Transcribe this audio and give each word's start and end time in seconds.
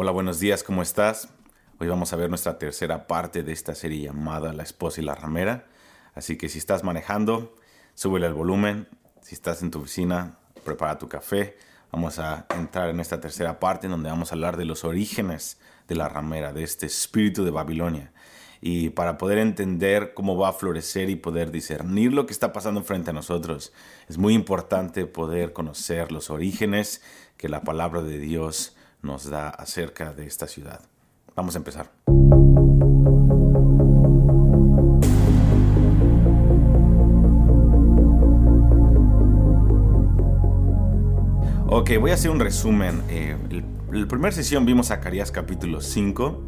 Hola, 0.00 0.12
buenos 0.12 0.38
días, 0.38 0.62
¿cómo 0.62 0.80
estás? 0.80 1.28
Hoy 1.80 1.88
vamos 1.88 2.12
a 2.12 2.16
ver 2.16 2.28
nuestra 2.28 2.56
tercera 2.56 3.08
parte 3.08 3.42
de 3.42 3.50
esta 3.50 3.74
serie 3.74 4.00
llamada 4.00 4.52
La 4.52 4.62
esposa 4.62 5.00
y 5.00 5.04
la 5.04 5.16
ramera. 5.16 5.66
Así 6.14 6.38
que 6.38 6.48
si 6.48 6.58
estás 6.58 6.84
manejando, 6.84 7.56
súbele 7.94 8.28
el 8.28 8.32
volumen. 8.32 8.86
Si 9.22 9.34
estás 9.34 9.60
en 9.60 9.72
tu 9.72 9.80
oficina, 9.80 10.38
prepara 10.62 10.98
tu 10.98 11.08
café. 11.08 11.56
Vamos 11.90 12.20
a 12.20 12.46
entrar 12.56 12.90
en 12.90 13.00
esta 13.00 13.20
tercera 13.20 13.58
parte 13.58 13.88
en 13.88 13.90
donde 13.90 14.08
vamos 14.08 14.30
a 14.30 14.36
hablar 14.36 14.56
de 14.56 14.66
los 14.66 14.84
orígenes 14.84 15.58
de 15.88 15.96
la 15.96 16.08
ramera, 16.08 16.52
de 16.52 16.62
este 16.62 16.86
espíritu 16.86 17.44
de 17.44 17.50
Babilonia. 17.50 18.12
Y 18.60 18.90
para 18.90 19.18
poder 19.18 19.38
entender 19.38 20.14
cómo 20.14 20.36
va 20.36 20.50
a 20.50 20.52
florecer 20.52 21.10
y 21.10 21.16
poder 21.16 21.50
discernir 21.50 22.12
lo 22.12 22.24
que 22.24 22.32
está 22.32 22.52
pasando 22.52 22.84
frente 22.84 23.10
a 23.10 23.14
nosotros, 23.14 23.72
es 24.08 24.16
muy 24.16 24.34
importante 24.34 25.06
poder 25.06 25.52
conocer 25.52 26.12
los 26.12 26.30
orígenes 26.30 27.02
que 27.36 27.48
la 27.48 27.62
palabra 27.62 28.00
de 28.02 28.20
Dios 28.20 28.76
nos 29.02 29.28
da 29.28 29.48
acerca 29.48 30.12
de 30.12 30.26
esta 30.26 30.46
ciudad. 30.46 30.80
Vamos 31.34 31.54
a 31.54 31.58
empezar. 31.58 31.90
Ok, 41.70 41.90
voy 42.00 42.10
a 42.10 42.14
hacer 42.14 42.30
un 42.30 42.40
resumen. 42.40 43.02
Eh, 43.08 43.36
en 43.50 44.00
la 44.00 44.08
primera 44.08 44.32
sesión 44.32 44.66
vimos 44.66 44.88
Zacarías 44.88 45.30
capítulo 45.30 45.80
5 45.80 46.42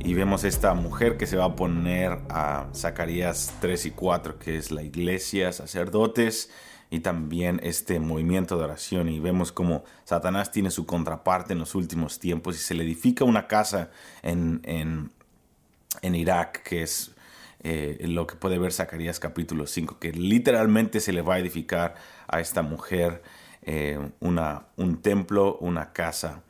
y 0.00 0.14
vemos 0.14 0.44
esta 0.44 0.74
mujer 0.74 1.16
que 1.16 1.26
se 1.26 1.36
va 1.36 1.44
a 1.44 1.56
poner 1.56 2.18
a 2.30 2.68
Zacarías 2.74 3.54
3 3.60 3.86
y 3.86 3.90
4, 3.90 4.38
que 4.38 4.56
es 4.56 4.70
la 4.72 4.82
iglesia, 4.82 5.52
sacerdotes 5.52 6.50
y 6.90 7.00
también 7.00 7.60
este 7.62 8.00
movimiento 8.00 8.58
de 8.58 8.64
oración 8.64 9.08
y 9.08 9.20
vemos 9.20 9.52
como 9.52 9.84
Satanás 10.04 10.50
tiene 10.50 10.70
su 10.70 10.86
contraparte 10.86 11.52
en 11.52 11.60
los 11.60 11.74
últimos 11.74 12.18
tiempos 12.18 12.56
y 12.56 12.58
se 12.58 12.74
le 12.74 12.82
edifica 12.82 13.24
una 13.24 13.46
casa 13.46 13.90
en, 14.22 14.60
en, 14.64 15.10
Irak 16.14 16.62
que 16.64 16.82
es 16.82 17.12
eh, 17.62 17.98
lo 18.08 18.26
que 18.26 18.34
puede 18.34 18.58
ver 18.58 18.72
Zacarías 18.72 19.20
capítulo 19.20 19.66
5 19.66 19.98
que 20.00 20.12
literalmente 20.12 20.98
se 21.00 21.12
le 21.12 21.22
va 21.22 21.34
a 21.34 21.38
edificar 21.38 21.94
a 22.26 22.40
esta 22.40 22.62
mujer 22.62 23.22
eh, 23.62 23.98
una, 24.18 24.64
un 24.76 25.00
templo, 25.00 25.58
una 25.60 25.92
casa 25.92 26.42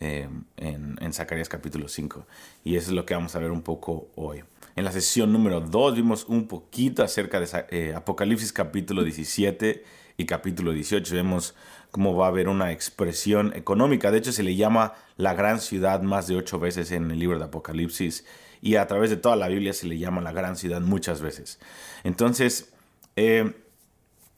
eh, 0.00 0.28
en, 0.56 0.96
en 1.00 1.12
Zacarías 1.12 1.48
capítulo 1.48 1.86
5 1.88 2.26
y 2.64 2.76
eso 2.76 2.90
es 2.90 2.94
lo 2.94 3.06
que 3.06 3.14
vamos 3.14 3.36
a 3.36 3.38
ver 3.38 3.52
un 3.52 3.62
poco 3.62 4.08
hoy. 4.16 4.42
En 4.76 4.84
la 4.84 4.90
sesión 4.90 5.32
número 5.32 5.60
2 5.60 5.94
vimos 5.94 6.24
un 6.28 6.48
poquito 6.48 7.04
acerca 7.04 7.38
de 7.38 7.46
eh, 7.70 7.94
Apocalipsis 7.94 8.52
capítulo 8.52 9.04
17 9.04 9.84
y 10.16 10.26
capítulo 10.26 10.72
18. 10.72 11.14
Vemos 11.14 11.54
cómo 11.92 12.16
va 12.16 12.26
a 12.26 12.28
haber 12.30 12.48
una 12.48 12.72
expresión 12.72 13.52
económica. 13.54 14.10
De 14.10 14.18
hecho, 14.18 14.32
se 14.32 14.42
le 14.42 14.56
llama 14.56 14.94
la 15.16 15.32
gran 15.34 15.60
ciudad 15.60 16.02
más 16.02 16.26
de 16.26 16.34
ocho 16.34 16.58
veces 16.58 16.90
en 16.90 17.08
el 17.08 17.20
libro 17.20 17.38
de 17.38 17.44
Apocalipsis. 17.44 18.24
Y 18.62 18.74
a 18.74 18.88
través 18.88 19.10
de 19.10 19.16
toda 19.16 19.36
la 19.36 19.46
Biblia 19.46 19.72
se 19.72 19.86
le 19.86 19.96
llama 19.96 20.20
la 20.20 20.32
gran 20.32 20.56
ciudad 20.56 20.80
muchas 20.80 21.20
veces. 21.20 21.60
Entonces, 22.02 22.72
eh, 23.14 23.54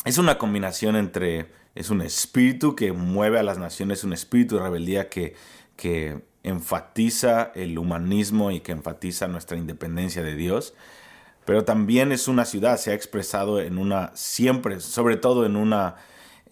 es 0.04 0.18
una 0.18 0.36
combinación 0.36 0.96
entre, 0.96 1.46
es 1.74 1.88
un 1.88 2.02
espíritu 2.02 2.76
que 2.76 2.92
mueve 2.92 3.38
a 3.38 3.42
las 3.42 3.56
naciones, 3.56 4.04
un 4.04 4.12
espíritu 4.12 4.56
de 4.56 4.64
rebeldía 4.64 5.08
que, 5.08 5.34
que 5.76 6.20
enfatiza 6.46 7.50
el 7.56 7.76
humanismo 7.76 8.52
y 8.52 8.60
que 8.60 8.70
enfatiza 8.70 9.26
nuestra 9.26 9.58
independencia 9.58 10.22
de 10.22 10.36
Dios, 10.36 10.74
pero 11.44 11.64
también 11.64 12.12
es 12.12 12.28
una 12.28 12.44
ciudad, 12.44 12.76
se 12.76 12.92
ha 12.92 12.94
expresado 12.94 13.60
en 13.60 13.78
una, 13.78 14.12
siempre, 14.14 14.78
sobre 14.78 15.16
todo 15.16 15.44
en, 15.44 15.56
una, 15.56 15.96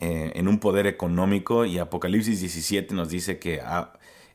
eh, 0.00 0.32
en 0.34 0.48
un 0.48 0.58
poder 0.58 0.88
económico 0.88 1.64
y 1.64 1.78
Apocalipsis 1.78 2.40
17 2.40 2.92
nos 2.92 3.08
dice 3.08 3.38
que 3.38 3.60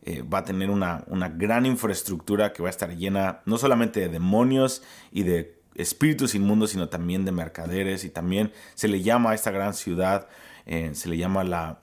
eh, 0.03 0.21
va 0.21 0.39
a 0.39 0.45
tener 0.45 0.69
una, 0.69 1.03
una 1.07 1.27
gran 1.27 1.65
infraestructura 1.65 2.53
que 2.53 2.63
va 2.63 2.69
a 2.69 2.71
estar 2.71 2.95
llena 2.95 3.41
no 3.45 3.57
solamente 3.57 3.99
de 3.99 4.07
demonios 4.07 4.81
y 5.11 5.23
de 5.23 5.59
espíritus 5.75 6.35
inmundos, 6.35 6.71
sino 6.71 6.87
también 6.87 7.25
de 7.25 7.33
mercaderes 7.33 8.05
y 8.05 8.09
también 8.09 8.53
se 8.75 8.87
le 8.87 9.01
llama 9.01 9.31
a 9.31 9.35
esta 9.35 9.51
gran 9.51 9.73
ciudad, 9.73 10.29
eh, 10.65 10.91
se 10.93 11.09
le 11.09 11.17
llama 11.17 11.43
la, 11.43 11.81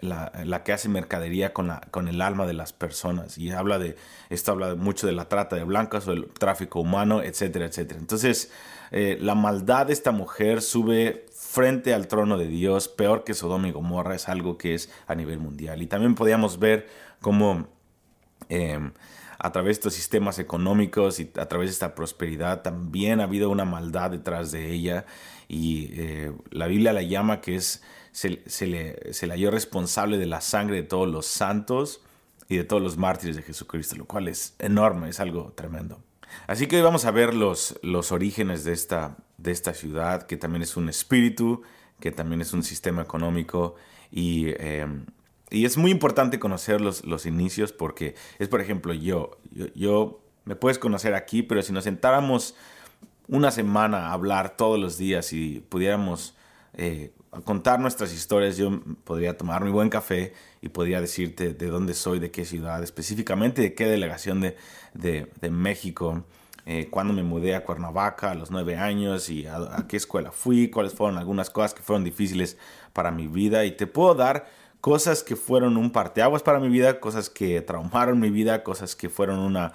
la, 0.00 0.62
que 0.64 0.72
hace 0.72 0.88
mercadería 0.88 1.52
con, 1.52 1.68
la, 1.68 1.80
con 1.90 2.08
el 2.08 2.20
alma 2.20 2.46
de 2.46 2.52
las 2.52 2.72
personas. 2.72 3.38
Y 3.38 3.50
habla 3.50 3.78
de, 3.78 3.96
esto 4.30 4.52
habla 4.52 4.74
mucho 4.74 5.06
de 5.06 5.12
la 5.12 5.28
trata 5.28 5.56
de 5.56 5.64
blancas 5.64 6.06
o 6.08 6.12
el 6.12 6.28
tráfico 6.28 6.80
humano, 6.80 7.22
etcétera, 7.22 7.66
etcétera. 7.66 7.98
Entonces, 7.98 8.50
eh, 8.90 9.18
la 9.20 9.34
maldad 9.34 9.86
de 9.86 9.92
esta 9.92 10.12
mujer 10.12 10.62
sube 10.62 11.26
frente 11.32 11.94
al 11.94 12.08
trono 12.08 12.38
de 12.38 12.46
Dios, 12.46 12.88
peor 12.88 13.24
que 13.24 13.34
Sodoma 13.34 13.68
y 13.68 13.72
Gomorra, 13.72 14.14
es 14.14 14.28
algo 14.28 14.58
que 14.58 14.74
es 14.74 14.90
a 15.06 15.14
nivel 15.14 15.38
mundial. 15.38 15.82
Y 15.82 15.86
también 15.86 16.14
podíamos 16.14 16.58
ver 16.58 16.88
cómo 17.20 17.68
em, 18.48 18.92
a 19.38 19.52
través 19.52 19.68
de 19.68 19.72
estos 19.72 19.94
sistemas 19.94 20.38
económicos 20.38 21.20
y 21.20 21.30
a 21.36 21.46
través 21.46 21.68
de 21.70 21.72
esta 21.72 21.94
prosperidad 21.94 22.62
también 22.62 23.20
ha 23.20 23.24
habido 23.24 23.50
una 23.50 23.64
maldad 23.64 24.10
detrás 24.10 24.50
de 24.52 24.72
ella. 24.72 25.06
Y 25.48 25.90
eh, 25.94 26.32
la 26.50 26.66
Biblia 26.66 26.92
la 26.92 27.02
llama 27.02 27.40
que 27.40 27.56
es 27.56 27.82
se, 28.12 28.66
le, 28.66 29.12
se 29.12 29.26
halló 29.26 29.50
responsable 29.50 30.18
de 30.18 30.26
la 30.26 30.40
sangre 30.40 30.76
de 30.76 30.82
todos 30.82 31.08
los 31.08 31.26
santos 31.26 32.02
y 32.48 32.56
de 32.56 32.64
todos 32.64 32.82
los 32.82 32.96
mártires 32.96 33.36
de 33.36 33.42
Jesucristo, 33.42 33.96
lo 33.96 34.06
cual 34.06 34.28
es 34.28 34.54
enorme, 34.58 35.08
es 35.08 35.20
algo 35.20 35.52
tremendo. 35.54 36.02
Así 36.46 36.66
que 36.66 36.76
hoy 36.76 36.82
vamos 36.82 37.04
a 37.04 37.10
ver 37.10 37.34
los, 37.34 37.78
los 37.82 38.12
orígenes 38.12 38.64
de 38.64 38.72
esta, 38.72 39.16
de 39.36 39.52
esta 39.52 39.74
ciudad, 39.74 40.26
que 40.26 40.36
también 40.36 40.62
es 40.62 40.76
un 40.76 40.88
espíritu, 40.88 41.62
que 42.00 42.10
también 42.10 42.40
es 42.40 42.52
un 42.52 42.62
sistema 42.62 43.02
económico 43.02 43.74
y, 44.10 44.48
em, 44.58 45.06
y 45.50 45.64
es 45.64 45.76
muy 45.76 45.90
importante 45.90 46.38
conocer 46.38 46.80
los, 46.80 47.04
los, 47.04 47.26
inicios 47.26 47.72
porque 47.72 48.14
es, 48.38 48.48
por 48.48 48.60
ejemplo, 48.60 48.92
yo, 48.94 49.38
yo, 49.50 49.66
yo, 49.74 50.20
me 50.44 50.56
puedes 50.56 50.78
conocer 50.78 51.14
aquí, 51.14 51.42
pero 51.42 51.62
si 51.62 51.72
nos 51.72 51.84
sentáramos 51.84 52.54
una 53.28 53.50
semana 53.50 54.12
hablar 54.12 54.56
todos 54.56 54.78
los 54.78 54.96
días 54.98 55.32
y 55.32 55.60
pudiéramos 55.68 56.34
eh, 56.74 57.12
contar 57.44 57.78
nuestras 57.78 58.12
historias, 58.12 58.56
yo 58.56 58.80
podría 59.04 59.36
tomar 59.36 59.64
mi 59.64 59.70
buen 59.70 59.90
café 59.90 60.32
y 60.62 60.70
podría 60.70 61.00
decirte 61.00 61.52
de 61.52 61.66
dónde 61.66 61.94
soy, 61.94 62.18
de 62.18 62.30
qué 62.30 62.44
ciudad, 62.44 62.82
específicamente 62.82 63.62
de 63.62 63.74
qué 63.74 63.86
delegación 63.86 64.40
de, 64.40 64.56
de, 64.94 65.50
México, 65.50 66.24
eh, 66.66 66.88
cuando 66.90 67.12
me 67.12 67.22
mudé 67.22 67.54
a 67.54 67.64
Cuernavaca 67.64 68.30
a 68.30 68.34
los 68.34 68.50
nueve 68.50 68.76
años 68.76 69.28
y 69.28 69.46
a, 69.46 69.84
qué 69.88 69.96
escuela 69.96 70.32
fui, 70.32 70.70
cuáles 70.70 70.94
fueron 70.94 71.18
algunas 71.18 71.50
cosas 71.50 71.74
que 71.74 71.82
fueron 71.82 72.04
difíciles 72.04 72.56
para 72.92 73.10
mi 73.10 73.26
vida. 73.26 73.64
Y 73.64 73.72
te 73.72 73.86
puedo 73.86 74.14
dar 74.14 74.46
cosas 74.80 75.22
que 75.22 75.36
fueron 75.36 75.76
un 75.76 75.90
parteaguas 75.90 76.42
para 76.42 76.60
mi 76.60 76.68
vida, 76.68 77.00
cosas 77.00 77.30
que 77.30 77.60
traumaron 77.60 78.20
mi 78.20 78.30
vida, 78.30 78.62
cosas 78.62 78.96
que 78.96 79.08
fueron 79.08 79.38
una 79.38 79.72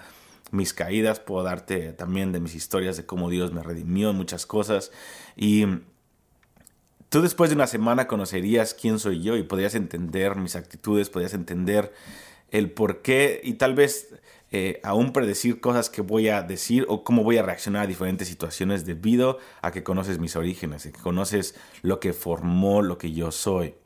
mis 0.50 0.72
caídas, 0.72 1.20
puedo 1.20 1.42
darte 1.42 1.92
también 1.92 2.32
de 2.32 2.40
mis 2.40 2.54
historias 2.54 2.96
de 2.96 3.06
cómo 3.06 3.30
Dios 3.30 3.52
me 3.52 3.62
redimió 3.62 4.10
en 4.10 4.16
muchas 4.16 4.46
cosas 4.46 4.92
y 5.36 5.66
Tú 7.14 7.22
después 7.22 7.48
de 7.48 7.54
una 7.54 7.68
semana 7.68 8.08
conocerías 8.08 8.74
quién 8.74 8.98
soy 8.98 9.22
yo 9.22 9.36
y 9.36 9.44
podrías 9.44 9.76
entender 9.76 10.34
mis 10.34 10.56
actitudes, 10.56 11.10
podrías 11.10 11.32
entender 11.32 11.92
el 12.50 12.72
por 12.72 13.02
qué 13.02 13.40
y 13.44 13.54
tal 13.54 13.76
vez 13.76 14.16
eh, 14.50 14.80
aún 14.82 15.12
predecir 15.12 15.60
cosas 15.60 15.90
que 15.90 16.02
voy 16.02 16.28
a 16.28 16.42
decir 16.42 16.86
o 16.88 17.04
cómo 17.04 17.22
voy 17.22 17.38
a 17.38 17.44
reaccionar 17.44 17.84
a 17.84 17.86
diferentes 17.86 18.26
situaciones 18.26 18.84
debido 18.84 19.38
a 19.62 19.70
que 19.70 19.84
conoces 19.84 20.18
mis 20.18 20.34
orígenes, 20.34 20.82
que 20.82 20.90
conoces 20.90 21.54
lo 21.82 22.00
que 22.00 22.12
formó 22.12 22.82
lo 22.82 22.98
que 22.98 23.12
yo 23.12 23.30
soy. 23.30 23.76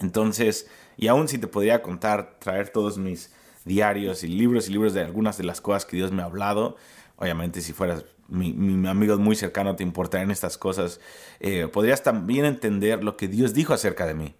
Entonces, 0.00 0.68
y 0.96 1.06
aún 1.06 1.28
si 1.28 1.38
te 1.38 1.46
podría 1.46 1.80
contar, 1.80 2.40
traer 2.40 2.70
todos 2.70 2.98
mis 2.98 3.32
diarios 3.64 4.24
y 4.24 4.28
libros 4.28 4.68
y 4.68 4.72
libros 4.72 4.94
de 4.94 5.02
algunas 5.02 5.38
de 5.38 5.44
las 5.44 5.60
cosas 5.60 5.84
que 5.84 5.96
Dios 5.96 6.12
me 6.12 6.22
ha 6.22 6.26
hablado, 6.26 6.76
obviamente 7.16 7.60
si 7.60 7.72
fueras 7.72 8.04
mi, 8.28 8.52
mi 8.52 8.88
amigo 8.88 9.16
muy 9.18 9.36
cercano 9.36 9.76
te 9.76 9.82
importarían 9.82 10.30
estas 10.30 10.56
cosas, 10.56 11.00
eh, 11.40 11.68
podrías 11.70 12.02
también 12.02 12.44
entender 12.44 13.04
lo 13.04 13.16
que 13.16 13.28
Dios 13.28 13.54
dijo 13.54 13.74
acerca 13.74 14.06
de 14.06 14.14
mí. 14.14 14.34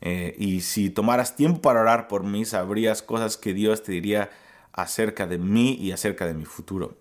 Eh, 0.00 0.34
y 0.38 0.60
si 0.60 0.90
tomaras 0.90 1.36
tiempo 1.36 1.60
para 1.60 1.80
orar 1.80 2.08
por 2.08 2.22
mí, 2.22 2.44
sabrías 2.44 3.02
cosas 3.02 3.36
que 3.36 3.54
Dios 3.54 3.82
te 3.82 3.92
diría 3.92 4.30
acerca 4.72 5.26
de 5.26 5.38
mí 5.38 5.74
y 5.74 5.92
acerca 5.92 6.26
de 6.26 6.34
mi 6.34 6.44
futuro. 6.44 6.96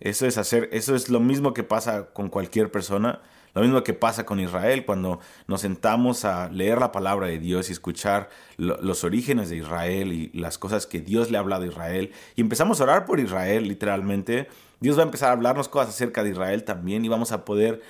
Eso 0.00 0.26
es 0.26 0.36
hacer, 0.36 0.68
eso 0.72 0.94
es 0.94 1.08
lo 1.08 1.20
mismo 1.20 1.54
que 1.54 1.62
pasa 1.62 2.08
con 2.12 2.28
cualquier 2.28 2.70
persona, 2.70 3.22
lo 3.56 3.62
mismo 3.62 3.82
que 3.82 3.94
pasa 3.94 4.26
con 4.26 4.38
Israel 4.38 4.84
cuando 4.84 5.18
nos 5.46 5.62
sentamos 5.62 6.26
a 6.26 6.50
leer 6.50 6.78
la 6.78 6.92
palabra 6.92 7.26
de 7.26 7.38
Dios 7.38 7.70
y 7.70 7.72
escuchar 7.72 8.28
los 8.58 9.02
orígenes 9.02 9.48
de 9.48 9.56
Israel 9.56 10.12
y 10.12 10.30
las 10.38 10.58
cosas 10.58 10.86
que 10.86 11.00
Dios 11.00 11.30
le 11.30 11.38
ha 11.38 11.40
hablado 11.40 11.62
a 11.64 11.66
Israel 11.66 12.12
y 12.34 12.42
empezamos 12.42 12.80
a 12.80 12.84
orar 12.84 13.06
por 13.06 13.18
Israel 13.18 13.66
literalmente. 13.66 14.48
Dios 14.80 14.98
va 14.98 15.00
a 15.00 15.06
empezar 15.06 15.30
a 15.30 15.32
hablarnos 15.32 15.70
cosas 15.70 15.88
acerca 15.88 16.22
de 16.22 16.32
Israel 16.32 16.64
también 16.64 17.02
y 17.06 17.08
vamos 17.08 17.32
a 17.32 17.46
poder 17.46 17.80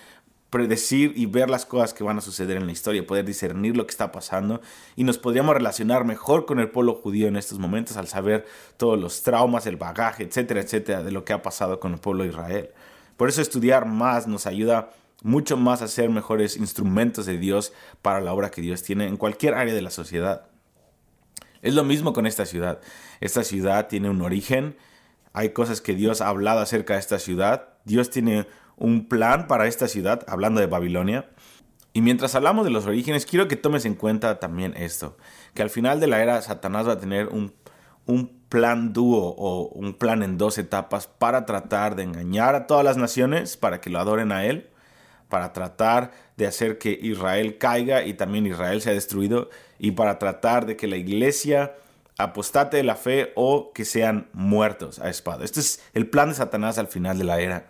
predecir 0.50 1.12
y 1.16 1.26
ver 1.26 1.50
las 1.50 1.66
cosas 1.66 1.92
que 1.92 2.04
van 2.04 2.18
a 2.18 2.20
suceder 2.20 2.58
en 2.58 2.66
la 2.66 2.72
historia, 2.72 3.04
poder 3.04 3.24
discernir 3.24 3.76
lo 3.76 3.88
que 3.88 3.90
está 3.90 4.12
pasando 4.12 4.60
y 4.94 5.02
nos 5.02 5.18
podríamos 5.18 5.52
relacionar 5.52 6.04
mejor 6.04 6.46
con 6.46 6.60
el 6.60 6.70
pueblo 6.70 6.94
judío 6.94 7.26
en 7.26 7.34
estos 7.34 7.58
momentos 7.58 7.96
al 7.96 8.06
saber 8.06 8.46
todos 8.76 9.00
los 9.00 9.24
traumas, 9.24 9.66
el 9.66 9.76
bagaje, 9.76 10.22
etcétera, 10.22 10.60
etcétera, 10.60 11.02
de 11.02 11.10
lo 11.10 11.24
que 11.24 11.32
ha 11.32 11.42
pasado 11.42 11.80
con 11.80 11.92
el 11.92 11.98
pueblo 11.98 12.22
de 12.22 12.28
Israel. 12.28 12.70
Por 13.16 13.28
eso 13.28 13.42
estudiar 13.42 13.84
más 13.86 14.28
nos 14.28 14.46
ayuda 14.46 14.90
mucho 15.22 15.56
más 15.56 15.82
a 15.82 15.88
ser 15.88 16.10
mejores 16.10 16.56
instrumentos 16.56 17.26
de 17.26 17.38
Dios 17.38 17.72
para 18.02 18.20
la 18.20 18.32
obra 18.32 18.50
que 18.50 18.60
Dios 18.60 18.82
tiene 18.82 19.06
en 19.06 19.16
cualquier 19.16 19.54
área 19.54 19.74
de 19.74 19.82
la 19.82 19.90
sociedad. 19.90 20.46
Es 21.62 21.74
lo 21.74 21.84
mismo 21.84 22.12
con 22.12 22.26
esta 22.26 22.46
ciudad. 22.46 22.80
Esta 23.20 23.42
ciudad 23.42 23.88
tiene 23.88 24.10
un 24.10 24.22
origen, 24.22 24.76
hay 25.32 25.50
cosas 25.50 25.80
que 25.80 25.94
Dios 25.94 26.20
ha 26.20 26.28
hablado 26.28 26.60
acerca 26.60 26.94
de 26.94 27.00
esta 27.00 27.18
ciudad, 27.18 27.68
Dios 27.84 28.10
tiene 28.10 28.46
un 28.76 29.08
plan 29.08 29.46
para 29.46 29.66
esta 29.66 29.88
ciudad, 29.88 30.24
hablando 30.28 30.60
de 30.60 30.66
Babilonia. 30.66 31.30
Y 31.92 32.02
mientras 32.02 32.34
hablamos 32.34 32.64
de 32.64 32.70
los 32.70 32.86
orígenes, 32.86 33.24
quiero 33.24 33.48
que 33.48 33.56
tomes 33.56 33.86
en 33.86 33.94
cuenta 33.94 34.38
también 34.38 34.74
esto, 34.76 35.16
que 35.54 35.62
al 35.62 35.70
final 35.70 35.98
de 35.98 36.06
la 36.06 36.22
era 36.22 36.42
Satanás 36.42 36.86
va 36.86 36.92
a 36.92 37.00
tener 37.00 37.28
un, 37.28 37.54
un 38.04 38.38
plan 38.48 38.92
dúo 38.92 39.34
o 39.36 39.68
un 39.68 39.94
plan 39.94 40.22
en 40.22 40.38
dos 40.38 40.58
etapas 40.58 41.06
para 41.06 41.46
tratar 41.46 41.96
de 41.96 42.02
engañar 42.02 42.54
a 42.54 42.66
todas 42.66 42.84
las 42.84 42.96
naciones 42.96 43.56
para 43.56 43.80
que 43.80 43.90
lo 43.90 43.98
adoren 43.98 44.30
a 44.30 44.44
él, 44.44 44.70
para 45.28 45.52
tratar 45.52 46.12
de 46.37 46.46
hacer 46.46 46.78
que 46.78 46.99
Israel 47.02 47.58
caiga 47.58 48.05
y 48.05 48.14
también 48.14 48.46
Israel 48.46 48.81
sea 48.81 48.93
destruido 48.93 49.50
y 49.78 49.93
para 49.93 50.19
tratar 50.19 50.67
de 50.67 50.76
que 50.76 50.87
la 50.87 50.96
iglesia 50.96 51.75
apostate 52.19 52.78
de 52.78 52.82
la 52.82 52.96
fe 52.96 53.32
o 53.34 53.73
que 53.73 53.84
sean 53.84 54.28
muertos 54.32 54.99
a 54.99 55.11
espada. 55.11 55.44
Este 55.44 55.61
es 55.61 55.82
el 55.93 56.08
plan 56.08 56.31
de 56.31 56.34
Satanás 56.34 56.78
al 56.78 56.87
final 56.87 57.19
de 57.19 57.25
la 57.25 57.40
era. 57.40 57.67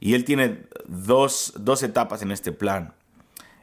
Y 0.00 0.14
él 0.14 0.24
tiene 0.24 0.62
dos, 0.86 1.52
etapas 1.82 2.22
en 2.22 2.32
este 2.32 2.52
plan. 2.52 2.94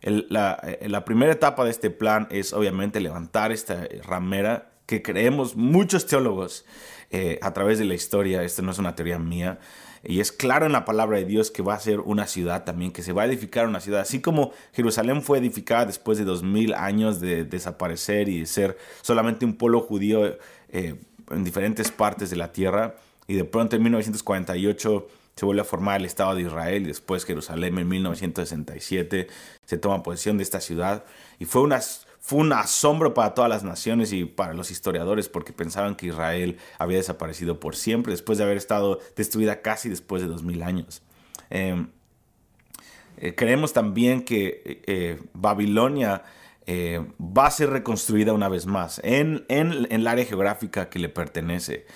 la, 0.02 0.60
eh, 0.64 0.88
la, 0.88 1.04
primera 1.04 1.34
etapa 1.34 1.66
de 1.66 1.72
este 1.72 1.90
plan 1.90 2.28
es 2.32 2.54
obviamente 2.54 3.00
levantar 3.00 3.52
esta 3.52 3.88
ramera 4.04 4.72
que 4.86 5.02
creemos 5.02 5.56
muchos 5.56 6.06
teólogos 6.06 6.66
eh, 7.12 7.40
a 7.42 7.54
través 7.54 7.78
de 7.80 7.86
la 7.86 7.94
historia, 7.94 8.44
esto 8.44 8.62
no 8.62 8.72
es 8.72 8.80
una 8.80 8.96
teoría 8.96 9.20
mía, 9.20 9.60
y 10.04 10.20
es 10.20 10.32
claro 10.32 10.66
en 10.66 10.72
la 10.72 10.86
palabra 10.86 11.18
de 11.18 11.26
Dios 11.26 11.52
que 11.52 11.62
va 11.62 11.74
a 11.74 11.80
ser 11.80 12.00
una 12.00 12.28
ciudad 12.28 12.64
también, 12.64 12.92
que 12.92 13.04
se 13.04 13.14
va 13.14 13.24
a 13.24 13.26
edificar 13.26 13.68
una 13.68 13.80
ciudad, 13.80 14.02
así 14.02 14.22
como 14.22 14.52
Jerusalén 14.74 15.22
fue 15.22 15.40
edificada 15.40 15.86
después 15.86 16.18
de 16.18 16.26
dos 16.26 16.44
mil 16.44 16.74
años 16.74 17.20
de 17.20 17.44
desaparecer 17.44 18.30
y 18.30 18.42
de 18.42 18.46
ser 18.46 18.78
solamente 19.02 19.46
un 19.46 19.56
pueblo 19.56 19.82
judío 19.82 20.38
eh, 20.70 20.96
en 21.30 21.44
diferentes 21.44 21.92
partes 21.92 22.30
de 22.30 22.36
la 22.36 22.52
tierra, 22.52 22.96
y 23.28 23.36
de 23.36 23.46
pronto 23.46 23.76
en 23.76 23.84
1948 23.84 25.08
se 25.36 25.46
vuelve 25.46 25.62
a 25.62 25.66
formar 25.66 26.02
el 26.02 26.06
Estado 26.06 26.36
de 26.36 26.42
Israel 26.42 26.84
y 26.84 26.88
después 26.88 27.24
Jerusalén 27.24 27.78
en 27.78 27.88
1967 27.88 29.28
se 29.66 29.78
toma 29.78 30.04
posesión 30.04 30.38
de 30.38 30.44
esta 30.44 30.60
ciudad 30.60 31.06
y 31.38 31.46
fue, 31.46 31.62
una, 31.62 31.80
fue 32.20 32.40
un 32.40 32.54
asombro 32.54 33.14
para 33.14 33.34
todas 33.34 33.50
las 33.50 33.64
naciones 33.64 34.12
y 34.14 34.26
para 34.26 34.54
los 34.54 34.72
historiadores 34.72 35.30
porque 35.30 35.54
pensaban 35.54 35.96
que 35.96 36.08
Israel 36.08 36.58
había 36.78 36.98
desaparecido 36.98 37.60
por 37.60 37.76
siempre 37.76 38.12
después 38.12 38.38
de 38.38 38.44
haber 38.44 38.58
estado 38.58 39.00
destruida 39.16 39.62
casi 39.62 39.90
después 39.90 40.22
de 40.22 40.28
dos 40.28 40.44
mil 40.44 40.62
años. 40.62 41.02
Em, 41.50 41.90
eh, 43.18 43.36
creemos 43.36 43.74
también 43.74 44.24
que 44.24 44.62
eh, 44.66 44.82
eh, 44.86 45.20
Babilonia 45.34 46.24
va 47.20 47.48
a 47.48 47.52
ser 47.52 47.72
reconstruida 47.72 48.32
una 48.32 48.48
vez 48.48 48.68
más 48.68 49.02
en, 49.04 49.44
en 49.48 49.88
el 49.90 50.06
área 50.06 50.24
geográfica 50.24 50.88
que 50.88 51.00
le 51.00 51.10
pertenece. 51.10 51.88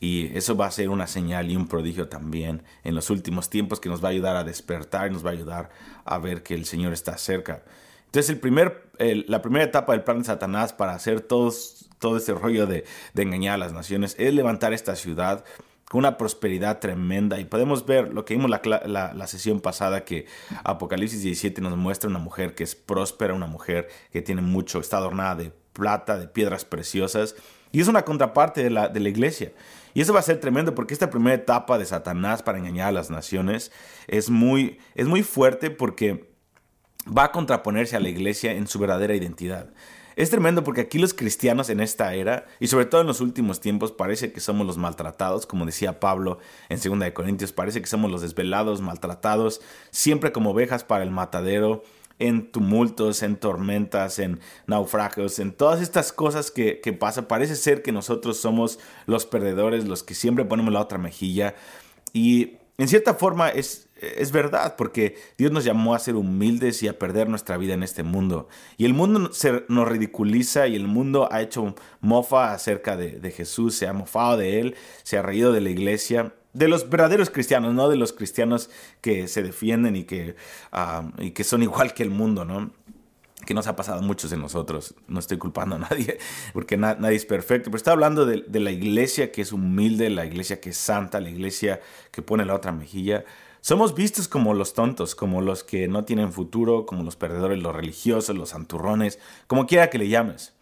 Y 0.00 0.36
eso 0.36 0.54
va 0.54 0.66
a 0.66 0.70
ser 0.70 0.90
una 0.90 1.06
señal 1.06 1.50
y 1.50 1.56
un 1.56 1.66
prodigio 1.66 2.08
también 2.08 2.62
en 2.84 2.94
los 2.94 3.08
últimos 3.08 3.48
tiempos 3.48 3.80
que 3.80 3.88
nos 3.88 4.04
va 4.04 4.08
a 4.08 4.10
ayudar 4.10 4.36
a 4.36 4.44
despertar 4.44 5.10
y 5.10 5.14
nos 5.14 5.24
va 5.24 5.30
a 5.30 5.32
ayudar 5.32 5.70
a 6.04 6.18
ver 6.18 6.42
que 6.42 6.54
el 6.54 6.66
Señor 6.66 6.92
está 6.92 7.16
cerca. 7.16 7.62
Entonces, 8.08 8.30
el 8.30 8.38
primer, 8.38 8.88
la 8.98 9.42
primera 9.42 9.66
etapa 9.66 9.92
del 9.92 10.02
plan 10.02 10.18
de 10.18 10.24
Satanás 10.24 10.72
para 10.72 10.94
hacer 10.94 11.20
todos, 11.20 11.90
todo 11.98 12.16
este 12.16 12.32
rollo 12.32 12.66
de, 12.66 12.84
engañar 13.14 13.54
a 13.54 13.58
las 13.58 13.74
naciones 13.74 14.16
es 14.18 14.32
levantar 14.32 14.72
esta 14.72 14.96
ciudad 14.96 15.44
con 15.90 15.98
una 15.98 16.16
prosperidad 16.16 16.78
tremenda. 16.78 17.38
Y 17.38 17.44
podemos 17.44 17.84
ver 17.84 18.14
lo 18.14 18.24
que 18.24 18.34
vimos 18.34 18.48
la, 18.50 18.62
la, 18.86 19.12
la, 19.12 19.26
sesión 19.26 19.60
pasada, 19.60 20.04
que 20.06 20.24
Apocalipsis 20.64 21.22
17 21.22 21.60
nos 21.60 21.76
muestra 21.76 22.08
una 22.08 22.18
mujer 22.18 22.54
que 22.54 22.64
es 22.64 22.74
próspera, 22.74 23.34
una 23.34 23.46
mujer 23.46 23.88
que 24.10 24.22
tiene 24.22 24.40
mucho, 24.40 24.80
está 24.80 24.96
adornada 24.96 25.34
de 25.34 25.52
plata, 25.74 26.18
de 26.18 26.28
piedras 26.28 26.64
preciosas. 26.64 27.36
Y 27.72 27.82
es 27.82 27.88
una 27.88 28.06
contraparte 28.06 28.62
de 28.62 28.70
la, 28.70 28.88
de 28.88 29.00
la 29.00 29.10
iglesia. 29.10 29.52
Y 29.92 30.00
eso 30.00 30.14
va 30.14 30.20
a 30.20 30.22
ser 30.22 30.40
tremendo 30.40 30.74
porque 30.74 30.94
esta 30.94 31.10
primera 31.10 31.36
etapa 31.36 31.76
de 31.76 31.84
Satanás 31.84 32.42
para 32.42 32.56
engañar 32.56 32.88
a 32.88 32.92
las 32.92 33.10
naciones 33.10 33.70
es 34.06 34.30
muy, 34.30 34.78
es 34.94 35.06
muy 35.06 35.22
fuerte 35.22 35.70
porque 35.70 36.28
va 37.06 37.24
a 37.24 37.32
contraponerse 37.32 37.96
a 37.96 38.00
la 38.00 38.08
iglesia 38.08 38.52
en 38.52 38.66
su 38.66 38.78
verdadera 38.78 39.14
identidad. 39.14 39.70
Es 40.16 40.30
tremendo 40.30 40.64
porque 40.64 40.80
aquí 40.80 40.98
los 40.98 41.14
cristianos 41.14 41.70
en 41.70 41.78
esta 41.78 42.12
era, 42.12 42.46
y 42.58 42.66
sobre 42.66 42.86
todo 42.86 43.02
en 43.02 43.06
los 43.06 43.20
últimos 43.20 43.60
tiempos, 43.60 43.92
parece 43.92 44.32
que 44.32 44.40
somos 44.40 44.66
los 44.66 44.76
maltratados, 44.76 45.46
como 45.46 45.64
decía 45.64 46.00
Pablo 46.00 46.38
en 46.68 46.80
2 46.80 47.12
Corintios, 47.12 47.52
parece 47.52 47.80
que 47.80 47.86
somos 47.86 48.10
los 48.10 48.22
desvelados, 48.22 48.80
maltratados, 48.80 49.60
siempre 49.92 50.32
como 50.32 50.50
ovejas 50.50 50.82
para 50.82 51.04
el 51.04 51.12
matadero, 51.12 51.84
en 52.18 52.50
tumultos, 52.50 53.22
en 53.22 53.36
tormentas, 53.36 54.18
en 54.18 54.40
naufragios, 54.66 55.38
en 55.38 55.52
todas 55.52 55.80
estas 55.80 56.12
cosas 56.12 56.50
que, 56.50 56.80
que. 56.80 56.92
Parece 56.92 57.56
ser 57.56 57.82
que 57.82 57.92
nosotros 57.92 58.40
somos 58.40 58.78
los 59.06 59.24
perdedores, 59.24 59.86
los 59.86 60.02
que 60.02 60.14
siempre 60.14 60.44
ponemos 60.44 60.72
la 60.72 60.80
otra 60.80 60.98
mejilla. 60.98 61.54
Y 62.12 62.56
en 62.76 62.88
cierta 62.88 63.14
forma 63.14 63.50
es, 63.50 63.87
es 64.00 64.32
verdad, 64.32 64.76
porque 64.76 65.16
Dios 65.36 65.52
nos 65.52 65.64
llamó 65.64 65.94
a 65.94 65.98
ser 65.98 66.16
humildes 66.16 66.82
y 66.82 66.88
a 66.88 66.98
perder 66.98 67.28
nuestra 67.28 67.56
vida 67.56 67.74
en 67.74 67.82
este 67.82 68.02
mundo. 68.02 68.48
Y 68.76 68.84
el 68.84 68.94
mundo 68.94 69.32
se, 69.32 69.64
nos 69.68 69.88
ridiculiza 69.88 70.66
y 70.66 70.76
el 70.76 70.86
mundo 70.86 71.28
ha 71.32 71.42
hecho 71.42 71.74
mofa 72.00 72.52
acerca 72.52 72.96
de, 72.96 73.30
Jesús, 73.30 73.74
se 73.74 73.86
ha 73.86 73.92
mofado 73.92 74.36
de 74.36 74.60
Él, 74.60 74.76
se 75.02 75.18
ha 75.18 75.22
reído 75.22 75.52
de 75.52 75.60
la 75.60 75.70
iglesia 75.70 76.34
de 76.54 76.68
los 76.68 76.88
verdaderos 76.88 77.30
cristianos, 77.30 77.74
no 77.74 77.88
de 77.88 77.96
los 77.96 78.12
cristianos 78.12 78.70
que 79.00 79.28
se 79.28 79.42
defienden 79.42 79.96
y 79.96 80.04
que, 80.04 80.34
ah, 80.72 81.10
y 81.18 81.30
que 81.32 81.44
son 81.44 81.62
igual 81.68 81.94
que 81.94 82.02
el 82.02 82.10
mundo, 82.10 82.44
¿no? 82.44 82.70
Que 83.46 83.54
nos 83.54 83.66
ha 83.66 83.76
pasado 83.76 84.00
a 84.00 84.02
muchos 84.02 84.30
de 84.30 84.36
nosotros. 84.36 84.94
No 85.06 85.20
estoy 85.20 85.38
culpando 85.38 85.76
a 85.76 85.78
nadie, 85.78 86.18
porque 86.52 86.76
nadie 86.76 87.16
es 87.16 87.24
perfecto. 87.24 87.70
Pero 87.70 87.76
está 87.76 87.92
hablando 87.92 88.26
de, 88.26 88.60
la 88.60 88.70
iglesia 88.70 89.30
que 89.32 89.42
es 89.42 89.52
humilde, 89.52 90.10
la 90.10 90.26
iglesia 90.26 90.60
que 90.60 90.70
es 90.70 90.76
santa, 90.76 91.20
la 91.20 91.30
iglesia 91.30 91.80
que 92.10 92.20
pone 92.20 92.44
la 92.44 92.54
otra 92.54 92.72
mejilla. 92.72 93.24
Somos 93.60 93.94
vistos 93.94 94.28
como 94.28 94.54
los 94.54 94.72
tontos, 94.72 95.14
como 95.14 95.40
los 95.40 95.64
que 95.64 95.88
no 95.88 96.04
tienen 96.04 96.32
futuro, 96.32 96.86
como 96.86 97.02
los 97.02 97.16
perdedores, 97.16 97.62
los 97.62 97.74
religiosos, 97.74 98.36
los 98.36 98.50
santurrones, 98.50 99.18
como 99.46 99.66
quiera 99.66 99.90
que 99.90 99.98
le 99.98 100.08
llames. 100.08 100.54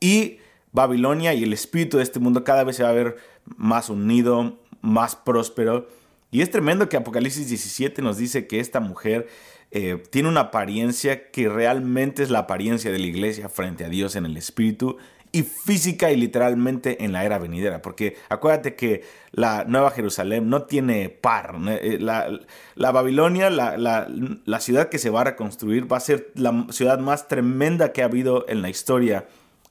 Y 0.00 0.38
Babilonia 0.72 1.34
y 1.34 1.44
el 1.44 1.52
espíritu 1.52 1.98
de 1.98 2.02
este 2.02 2.20
mundo 2.20 2.44
cada 2.44 2.64
vez 2.64 2.76
se 2.76 2.82
va 2.82 2.90
a 2.90 2.94
ver 2.94 3.16
más 3.56 3.88
unido, 3.88 4.58
más 4.80 5.16
próspero. 5.16 5.88
Y 6.30 6.42
es 6.42 6.50
tremendo 6.50 6.88
que 6.88 6.96
Apocalipsis 6.96 7.48
17 7.48 8.02
nos 8.02 8.16
dice 8.16 8.46
que 8.46 8.60
esta 8.60 8.80
mujer 8.80 9.28
eh, 9.72 10.02
tiene 10.10 10.28
una 10.28 10.40
apariencia 10.40 11.30
que 11.30 11.48
realmente 11.48 12.22
es 12.22 12.30
la 12.30 12.40
apariencia 12.40 12.90
de 12.90 12.98
la 12.98 13.06
iglesia 13.06 13.48
frente 13.48 13.84
a 13.84 13.88
Dios 13.88 14.16
en 14.16 14.26
el 14.26 14.36
espíritu 14.36 14.96
y 15.32 15.42
física 15.42 16.10
y 16.10 16.16
literalmente 16.16 17.04
en 17.04 17.12
la 17.12 17.24
era 17.24 17.38
venidera. 17.38 17.82
Porque 17.82 18.16
acuérdate 18.28 18.74
que 18.74 19.04
la 19.32 19.64
Nueva 19.64 19.90
Jerusalén 19.90 20.48
no 20.48 20.62
tiene 20.62 21.08
par. 21.08 21.56
Eh, 21.68 21.98
la, 22.00 22.28
la 22.74 22.92
Babilonia, 22.92 23.50
la, 23.50 23.76
la, 23.76 24.60
ciudad 24.60 24.88
que 24.88 24.98
se 24.98 25.10
va 25.10 25.22
a 25.22 25.24
reconstruir, 25.24 25.90
va 25.90 25.98
a 25.98 26.00
ser 26.00 26.32
la 26.34 26.66
ciudad 26.70 26.98
más 26.98 27.28
tremenda 27.28 27.92
que 27.92 28.02
ha 28.02 28.06
habido 28.06 28.44
en 28.48 28.62
la 28.62 28.68
historia 28.68 29.26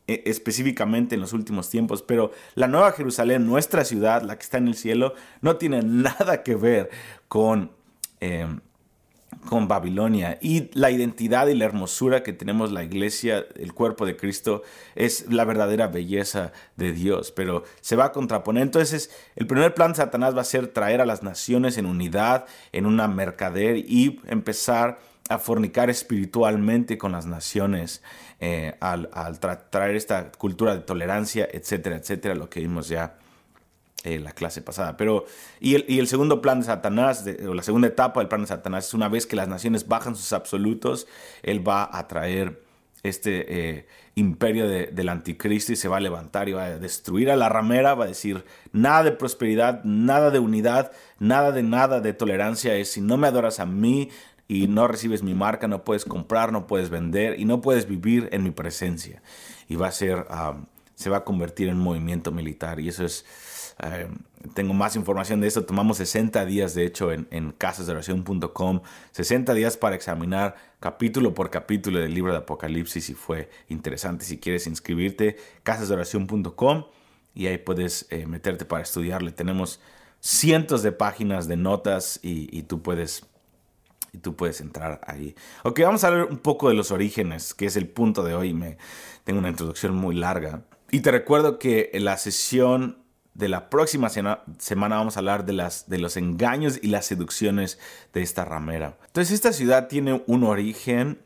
e, 0.08 0.24
específicamente 0.26 1.16
en 1.16 1.22
los 1.22 1.34
últimos 1.34 1.70
tiempos, 1.70 2.02
pero 2.02 2.32
la 2.56 2.68
Nueva 2.68 2.92
Jerusalén, 2.94 3.46
nuestra 3.46 3.84
ciudad, 3.84 4.22
la 4.22 4.38
que 4.38 4.44
está 4.44 4.58
en 4.58 4.70
el 4.70 4.76
cielo, 4.76 5.14
no 5.42 5.58
tiene 5.58 5.82
nada 5.84 6.44
que 6.44 6.56
ver 6.56 6.90
con, 7.28 7.72
em, 8.20 8.62
con 9.48 9.68
Babilonia. 9.68 10.38
Y 10.42 10.70
la 10.78 10.92
identidad 10.92 11.48
y 11.48 11.56
la 11.56 11.66
hermosura 11.66 12.24
que 12.24 12.34
tenemos 12.34 12.72
la 12.72 12.84
iglesia, 12.84 13.46
el 13.56 13.74
cuerpo 13.74 14.06
de 14.06 14.16
Cristo, 14.16 14.64
es 14.96 15.32
la 15.32 15.46
verdadera 15.46 15.88
belleza 15.88 16.52
de 16.76 16.92
Dios, 16.92 17.32
pero 17.32 17.64
se 17.82 17.96
va 17.96 18.06
a 18.06 18.12
contraponer. 18.12 18.64
Entonces, 18.64 19.12
el 19.36 19.48
primer 19.48 19.74
plan 19.74 19.92
de 19.92 19.98
Satanás 19.98 20.36
va 20.36 20.42
a 20.42 20.46
ser 20.46 20.68
traer 20.68 21.02
a 21.02 21.06
las 21.06 21.24
naciones 21.24 21.78
en 21.78 21.86
unidad, 21.86 22.46
en 22.72 22.86
una 22.86 23.08
mercader 23.08 23.78
y 23.78 24.20
empezar 24.28 25.00
a 25.30 25.38
fornicar 25.38 25.90
espiritualmente 25.92 26.98
con 26.98 27.12
las 27.12 27.28
naciones, 27.28 28.02
eh, 28.40 28.76
al, 28.80 29.10
traer 29.70 29.96
esta 29.96 30.32
cultura 30.32 30.76
de 30.76 30.82
tolerancia, 30.82 31.48
etcétera, 31.52 31.98
etcétera, 31.98 32.34
lo 32.34 32.50
que 32.50 32.62
vimos 32.62 32.88
ya 32.88 33.19
en 34.04 34.24
la 34.24 34.32
clase 34.32 34.62
pasada. 34.62 34.98
Pero, 34.98 35.26
y 35.60 35.76
el, 35.76 36.08
segundo 36.08 36.42
plan 36.42 36.60
de 36.60 36.66
Satanás, 36.66 37.26
o 37.48 37.54
la 37.54 37.64
segunda 37.64 37.88
etapa 37.88 38.20
del 38.20 38.30
plan 38.30 38.42
de 38.42 38.48
Satanás, 38.48 38.88
es 38.88 38.94
una 38.94 39.10
vez 39.10 39.26
que 39.26 39.36
las 39.36 39.48
naciones 39.48 39.88
bajan 39.88 40.16
sus 40.16 40.34
absolutos, 40.34 41.08
él 41.44 41.68
va 41.68 41.90
a 41.92 42.08
traer 42.08 42.64
este 43.02 43.78
eh, 43.78 43.88
imperio 44.16 44.68
del 44.68 45.08
anticristo 45.08 45.72
y 45.72 45.78
se 45.78 45.88
va 45.88 45.98
a 45.98 46.02
levantar 46.02 46.50
y 46.50 46.54
va 46.54 46.66
a 46.66 46.80
destruir 46.80 47.32
a 47.32 47.38
la 47.38 47.48
ramera, 47.48 47.94
va 47.96 48.06
a 48.06 48.10
decir 48.10 48.44
nada 48.74 49.04
de 49.04 49.12
prosperidad, 49.14 49.84
nada 49.86 50.32
de 50.32 50.40
unidad, 50.40 50.92
nada 51.18 51.54
de 51.54 51.64
nada 51.64 52.02
de 52.02 52.12
tolerancia 52.12 52.76
es 52.76 52.92
si 52.92 53.00
no 53.00 53.16
me 53.16 53.28
adoras 53.28 53.62
a 53.62 53.66
mí, 53.66 54.10
y 54.50 54.68
no 54.68 54.88
recibes 54.88 55.22
mi 55.22 55.36
marca, 55.36 55.68
no 55.68 55.84
puedes 55.86 56.04
comprar, 56.04 56.52
no 56.52 56.66
puedes 56.66 56.90
vender 56.90 57.40
y 57.40 57.46
no 57.46 57.62
puedes 57.62 57.88
vivir 57.88 58.30
en 58.32 58.44
mi 58.44 58.50
presencia. 58.50 59.22
Y 59.68 59.76
va 59.76 59.88
a 59.88 59.92
ser, 59.92 60.26
se 60.96 61.12
va 61.12 61.18
a 61.18 61.24
convertir 61.24 61.70
en 61.70 61.78
movimiento 61.78 62.32
militar. 62.32 62.80
Y 62.80 62.90
eso 62.90 63.06
es, 63.06 63.26
eh, 63.84 64.08
tengo 64.54 64.74
más 64.74 64.96
información 64.96 65.42
de 65.42 65.48
eso. 65.48 65.66
Tomamos 65.66 65.98
60 65.98 66.46
días, 66.46 66.74
de 66.74 66.86
hecho, 66.86 67.12
en, 67.12 67.28
en 67.32 67.52
casasdeoración.com, 67.52 68.82
60 69.12 69.54
días 69.54 69.78
para 69.78 69.96
examinar 69.96 70.56
capítulo 70.80 71.34
por 71.34 71.50
capítulo 71.50 72.00
del 72.00 72.14
libro 72.14 72.32
de 72.32 72.40
Apocalipsis 72.40 73.10
y 73.10 73.14
fue 73.14 73.50
interesante. 73.68 74.26
Si 74.26 74.38
quieres 74.40 74.68
inscribirte, 74.68 75.38
casasdeoración.com 75.64 76.86
y 77.34 77.48
ahí 77.48 77.58
puedes 77.58 78.08
eh, 78.10 78.26
meterte 78.26 78.66
para 78.66 78.84
estudiarle. 78.84 79.32
Tenemos 79.32 79.80
cientos 80.20 80.84
de 80.84 80.92
páginas 80.92 81.48
de 81.48 81.58
notas 81.58 82.20
y, 82.22 82.64
tú 82.64 82.82
puedes 82.82 83.26
y 84.12 84.18
tú 84.18 84.36
puedes 84.36 84.60
entrar 84.60 85.02
ahí. 85.06 85.36
Ok, 85.64 85.80
vamos 85.82 86.04
a 86.04 86.08
hablar 86.08 86.26
un 86.26 86.40
poco 86.40 86.70
de 86.70 86.76
los 86.76 86.92
orígenes, 86.92 87.54
que 87.54 87.66
es 87.66 87.76
el 87.76 87.88
punto 87.88 88.24
de 88.24 88.34
hoy. 88.34 88.54
Me, 88.54 88.78
tengo 89.24 89.40
una 89.40 89.50
introducción 89.50 89.96
muy 89.96 90.16
larga. 90.16 90.64
Y 90.92 91.02
te 91.02 91.12
recuerdo 91.12 91.60
que 91.60 91.92
la 91.94 92.18
sesión 92.18 92.98
de 93.34 93.48
la 93.48 93.70
próxima 93.70 94.10
semana 94.10 94.96
vamos 94.96 95.16
a 95.16 95.20
hablar 95.20 95.46
de, 95.46 95.54
las, 95.54 95.90
de 95.90 95.98
los 95.98 96.18
engaños 96.18 96.80
y 96.82 96.88
las 96.88 97.06
seducciones 97.06 97.80
de 98.14 98.22
esta 98.22 98.46
ramera. 98.46 98.98
Entonces 99.08 99.34
esta 99.34 99.54
ciudad 99.54 99.88
tiene 99.88 100.24
un 100.28 100.44
origen, 100.44 101.20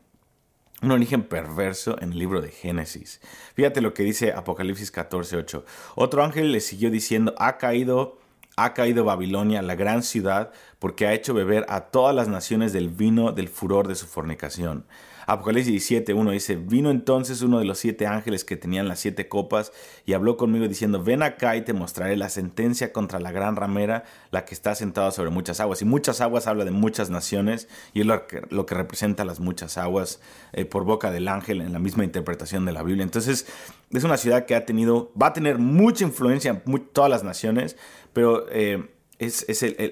un 0.82 0.92
origen 0.92 1.24
perverso 1.24 2.00
en 2.02 2.12
el 2.12 2.20
libro 2.20 2.42
de 2.42 2.52
Génesis. 2.52 3.20
Fíjate 3.56 3.82
lo 3.82 3.94
que 3.94 4.04
dice 4.04 4.34
Apocalipsis 4.34 4.94
14:8. 4.94 5.64
Otro 5.96 6.24
ángel 6.24 6.52
le 6.52 6.60
siguió 6.60 6.92
diciendo, 6.92 7.34
ha 7.38 7.58
caído, 7.58 8.20
ha 8.58 8.74
caído 8.74 9.06
Babilonia, 9.06 9.62
la 9.62 9.76
gran 9.76 10.04
ciudad, 10.04 10.52
porque 10.78 11.08
ha 11.08 11.14
hecho 11.14 11.34
beber 11.34 11.66
a 11.70 11.82
todas 11.82 12.16
las 12.16 12.28
naciones 12.28 12.74
del 12.74 12.90
vino 12.90 13.32
del 13.32 13.48
furor 13.48 13.88
de 13.88 13.96
su 13.96 14.06
fornicación. 14.06 14.86
Apocalipsis 15.28 16.04
1 16.10 16.32
dice, 16.32 16.56
vino 16.56 16.92
entonces 16.92 17.42
uno 17.42 17.60
de 17.60 17.66
los 17.66 17.80
siete 17.80 18.08
ángeles 18.08 18.44
que 18.46 18.58
tenían 18.58 18.88
las 18.88 19.00
siete 19.00 19.28
copas 19.28 19.72
y 20.06 20.14
habló 20.14 20.38
conmigo 20.38 20.68
diciendo, 20.68 21.04
ven 21.04 21.24
acá 21.24 21.56
y 21.56 21.62
te 21.62 21.74
mostraré 21.74 22.18
la 22.18 22.30
sentencia 22.30 22.92
contra 22.92 23.20
la 23.20 23.32
gran 23.32 23.56
ramera, 23.56 24.04
la 24.32 24.46
que 24.46 24.54
está 24.54 24.76
sentada 24.76 25.12
sobre 25.12 25.30
muchas 25.30 25.60
aguas. 25.60 25.82
Y 25.82 25.86
muchas 25.86 26.22
aguas 26.22 26.48
habla 26.48 26.66
de 26.66 26.72
muchas 26.72 27.10
naciones 27.10 27.68
y 27.94 28.02
es 28.02 28.06
lo 28.06 28.28
que, 28.28 28.42
lo 28.50 28.66
que 28.66 28.76
representa 28.76 29.26
las 29.26 29.40
muchas 29.40 29.78
aguas 29.78 30.20
eh, 30.52 30.66
por 30.66 30.84
boca 30.84 31.12
del 31.12 31.28
ángel 31.28 31.62
en 31.62 31.74
la 31.74 31.80
misma 31.80 32.04
interpretación 32.04 32.66
de 32.66 32.74
la 32.74 32.84
Biblia. 32.84 33.04
Entonces 33.04 33.48
es 33.92 34.04
una 34.04 34.18
ciudad 34.18 34.46
que 34.46 34.56
ha 34.56 34.66
tenido, 34.66 35.12
va 35.20 35.28
a 35.28 35.34
tener 35.34 35.58
mucha 35.58 36.04
influencia 36.04 36.62
en 36.66 36.88
todas 36.92 37.10
las 37.10 37.24
naciones, 37.24 37.78
pero 38.12 38.46
eh, 38.50 38.90
es, 39.20 39.46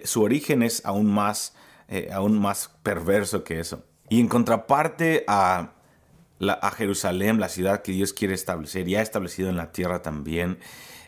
su 0.03 0.21
origen 0.21 0.63
es 0.63 0.85
aún 0.85 1.11
más, 1.11 1.55
eh, 1.87 2.09
aún 2.11 2.39
más 2.39 2.69
perverso 2.83 3.43
que 3.43 3.59
eso. 3.59 3.83
Y 4.11 4.19
en 4.19 4.27
contraparte 4.27 5.23
a, 5.25 5.71
Jerusalén, 6.75 7.39
la 7.39 7.47
ciudad 7.47 7.81
que 7.81 7.93
Dios 7.93 8.11
quiere 8.11 8.33
establecer 8.33 8.85
y 8.89 8.97
ha 8.97 9.01
establecido 9.01 9.47
en 9.47 9.55
la 9.55 9.71
tierra 9.71 10.01
también, 10.01 10.59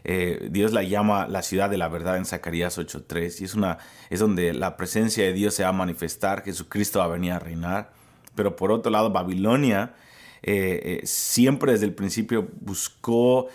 eh, 0.06 0.48
Dios 0.50 0.72
la 0.72 0.84
llama 0.84 1.28
la 1.28 1.42
ciudad 1.42 1.70
de 1.70 1.78
la 1.78 1.90
verdad 1.90 2.16
en 2.16 2.24
Zacarías 2.24 2.78
8.3 2.78 3.42
y 3.42 3.44
es, 3.44 3.56
una, 3.56 3.78
es 4.10 4.22
donde 4.22 4.54
la 4.54 4.78
presencia 4.78 5.26
de 5.26 5.34
Dios 5.34 5.54
se 5.54 5.64
va 5.64 5.70
a 5.70 5.74
manifestar, 5.74 6.44
Jesucristo 6.44 7.00
va 7.00 7.06
a 7.06 7.10
venir 7.10 7.34
a 7.34 7.40
reinar. 7.40 7.92
Pero 8.36 8.56
por 8.56 8.72
otro 8.72 8.90
lado, 8.90 9.10
Babilonia 9.10 9.96
eh, 10.42 11.02
eh, 11.02 11.06
siempre 11.06 11.74
desde 11.74 11.88
el 11.88 11.94
principio 11.94 12.48
buscó 12.62 13.50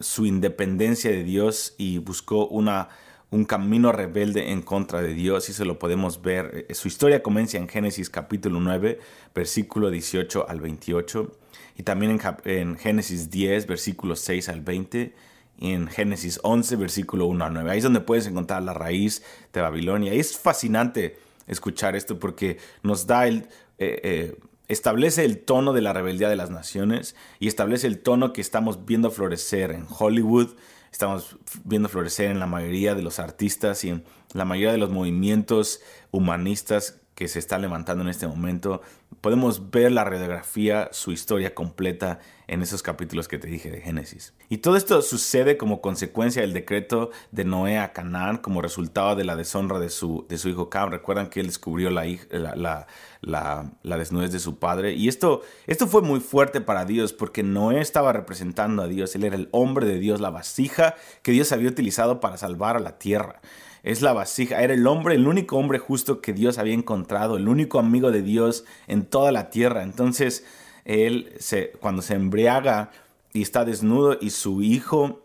su 0.00 0.24
independencia 0.24 1.10
de 1.10 1.22
Dios 1.22 1.74
y 1.76 1.98
buscó 1.98 2.46
una 2.46 2.88
un 3.34 3.44
camino 3.44 3.90
rebelde 3.90 4.52
en 4.52 4.62
contra 4.62 5.02
de 5.02 5.12
Dios 5.12 5.48
y 5.48 5.52
se 5.52 5.64
lo 5.64 5.76
podemos 5.76 6.22
ver. 6.22 6.66
Eh, 6.68 6.74
su 6.74 6.86
historia 6.86 7.20
comienza 7.20 7.58
en 7.58 7.68
Génesis 7.68 8.08
capítulo 8.08 8.60
9, 8.60 9.00
versículo 9.34 9.90
18 9.90 10.48
al 10.48 10.60
28 10.60 11.32
y 11.76 11.82
también 11.82 12.20
en, 12.44 12.76
Génesis 12.76 13.30
10, 13.30 13.66
versículo 13.66 14.14
6 14.14 14.48
al 14.48 14.60
20 14.60 15.14
y 15.58 15.72
en 15.72 15.88
Génesis 15.88 16.38
11, 16.44 16.76
versículo 16.76 17.26
1 17.26 17.44
al 17.44 17.54
9. 17.54 17.72
Ahí 17.72 17.78
es 17.78 17.84
donde 17.84 18.00
puedes 18.00 18.28
encontrar 18.28 18.62
la 18.62 18.72
raíz 18.72 19.24
de 19.52 19.60
Babilonia. 19.60 20.12
Es 20.12 20.38
fascinante 20.38 21.18
escuchar 21.48 21.96
esto 21.96 22.20
porque 22.20 22.58
nos 22.84 23.08
da 23.08 23.26
el... 23.26 23.48
Eh, 23.78 24.00
eh, 24.04 24.38
establece 24.68 25.24
el 25.24 25.38
tono 25.38 25.72
de 25.72 25.82
la 25.82 25.92
rebeldía 25.92 26.28
de 26.28 26.36
las 26.36 26.50
naciones 26.50 27.16
y 27.38 27.48
establece 27.48 27.86
el 27.86 27.98
tono 27.98 28.32
que 28.32 28.40
estamos 28.40 28.86
viendo 28.86 29.10
florecer 29.10 29.72
en 29.72 29.86
Hollywood, 29.86 30.54
estamos 30.94 31.36
viendo 31.64 31.88
florecer 31.88 32.30
en 32.30 32.38
la 32.38 32.46
mayoría 32.46 32.94
de 32.94 33.02
los 33.02 33.18
artistas 33.18 33.82
y 33.82 33.88
en 33.88 34.04
la 34.32 34.44
mayoría 34.44 34.70
de 34.70 34.78
los 34.78 34.90
movimientos 34.90 35.80
humanistas 36.12 37.00
que 37.14 37.28
se 37.28 37.38
están 37.38 37.62
levantando 37.62 38.02
en 38.02 38.08
este 38.08 38.26
momento. 38.26 38.82
Podemos 39.20 39.70
ver 39.70 39.92
la 39.92 40.04
radiografía, 40.04 40.88
su 40.92 41.12
historia 41.12 41.54
completa 41.54 42.18
en 42.46 42.60
esos 42.60 42.82
capítulos 42.82 43.28
que 43.28 43.38
te 43.38 43.46
dije 43.46 43.70
de 43.70 43.80
Génesis. 43.80 44.34
Y 44.48 44.58
todo 44.58 44.76
esto 44.76 45.00
sucede 45.00 45.56
como 45.56 45.80
consecuencia 45.80 46.42
del 46.42 46.52
decreto 46.52 47.10
de 47.30 47.44
Noé 47.44 47.78
a 47.78 47.92
Canaán, 47.92 48.38
como 48.38 48.60
resultado 48.60 49.16
de 49.16 49.24
la 49.24 49.36
deshonra 49.36 49.78
de 49.78 49.88
su, 49.88 50.26
de 50.28 50.36
su 50.36 50.48
hijo 50.48 50.68
Cam. 50.68 50.90
Recuerdan 50.90 51.28
que 51.28 51.40
él 51.40 51.46
descubrió 51.46 51.90
la, 51.90 52.04
la, 52.30 52.86
la, 53.20 53.72
la, 53.82 53.96
desnudez 53.96 54.32
de 54.32 54.40
su 54.40 54.58
padre. 54.58 54.94
Y 54.94 55.08
esto, 55.08 55.42
esto 55.66 55.86
fue 55.86 56.02
muy 56.02 56.20
fuerte 56.20 56.60
para 56.60 56.84
Dios 56.84 57.12
porque 57.12 57.42
Noé 57.42 57.80
estaba 57.80 58.12
representando 58.12 58.82
a 58.82 58.88
Dios. 58.88 59.14
Él 59.14 59.24
era 59.24 59.36
el 59.36 59.48
hombre 59.52 59.86
de 59.86 59.98
Dios, 59.98 60.20
la 60.20 60.30
vasija 60.30 60.96
que 61.22 61.32
Dios 61.32 61.52
había 61.52 61.68
utilizado 61.68 62.20
para 62.20 62.36
salvar 62.36 62.76
a 62.76 62.80
la 62.80 62.98
tierra 62.98 63.40
es 63.84 64.02
la 64.02 64.12
vasija. 64.12 64.62
Era 64.62 64.74
el 64.74 64.86
hombre, 64.86 65.14
el 65.14 65.28
único 65.28 65.56
hombre 65.56 65.78
justo 65.78 66.20
que 66.20 66.32
Dios 66.32 66.58
había 66.58 66.74
encontrado, 66.74 67.36
el 67.36 67.48
único 67.48 67.78
amigo 67.78 68.10
de 68.10 68.22
Dios 68.22 68.64
en 68.88 69.04
toda 69.04 69.30
la 69.30 69.50
tierra. 69.50 69.82
Entonces, 69.82 70.44
él 70.84 71.32
se, 71.38 71.70
cuando 71.80 72.02
se 72.02 72.14
embriaga 72.14 72.90
y 73.32 73.42
está 73.42 73.64
desnudo 73.64 74.18
y 74.20 74.30
su 74.30 74.62
hijo 74.62 75.20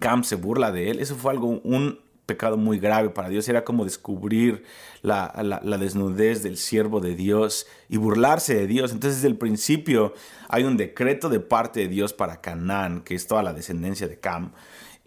Cam 0.00 0.24
se 0.24 0.34
burla 0.34 0.72
de 0.72 0.90
él, 0.90 0.98
eso 0.98 1.14
fue 1.14 1.30
algo, 1.30 1.60
un 1.62 2.00
pecado 2.26 2.56
muy 2.56 2.78
grave 2.78 3.10
para 3.10 3.28
Dios. 3.28 3.48
Era 3.48 3.64
como 3.64 3.84
descubrir 3.84 4.64
la, 5.02 5.32
la, 5.62 5.78
desnudez 5.78 6.42
del 6.42 6.56
siervo 6.56 7.00
de 7.00 7.14
Dios 7.14 7.66
y 7.88 7.98
burlarse 7.98 8.54
de 8.54 8.66
Dios. 8.66 8.92
Entonces, 8.92 9.18
desde 9.18 9.28
el 9.28 9.36
principio 9.36 10.14
hay 10.48 10.64
un 10.64 10.76
decreto 10.76 11.28
de 11.28 11.40
parte 11.40 11.80
de 11.80 11.88
Dios 11.88 12.12
para 12.12 12.40
Canaán, 12.40 13.02
que 13.02 13.14
es 13.14 13.26
toda 13.26 13.42
la 13.42 13.52
descendencia 13.52 14.08
de 14.08 14.18
Cam. 14.18 14.52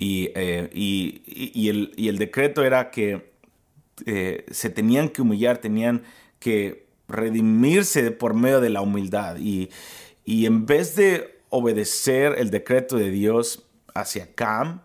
Eh, 0.03 0.69
y, 0.73 1.69
el, 2.07 2.17
decreto 2.17 2.63
era 2.63 2.91
que 2.91 3.31
eh, 4.05 4.45
se 4.51 4.69
tenían 4.69 5.09
que 5.09 5.21
humillar, 5.21 5.59
tenían 5.59 6.03
que 6.39 6.87
redimirse 7.07 8.11
por 8.11 8.33
medio 8.33 8.59
de 8.59 8.69
la 8.69 8.81
humildad. 8.81 9.37
Y, 9.37 9.69
en 10.25 10.65
vez 10.65 10.95
de 10.95 11.39
obedecer 11.49 12.35
el 12.37 12.49
decreto 12.49 12.97
de 12.97 13.11
Dios 13.11 13.63
hacia 13.93 14.33
Cam, 14.33 14.81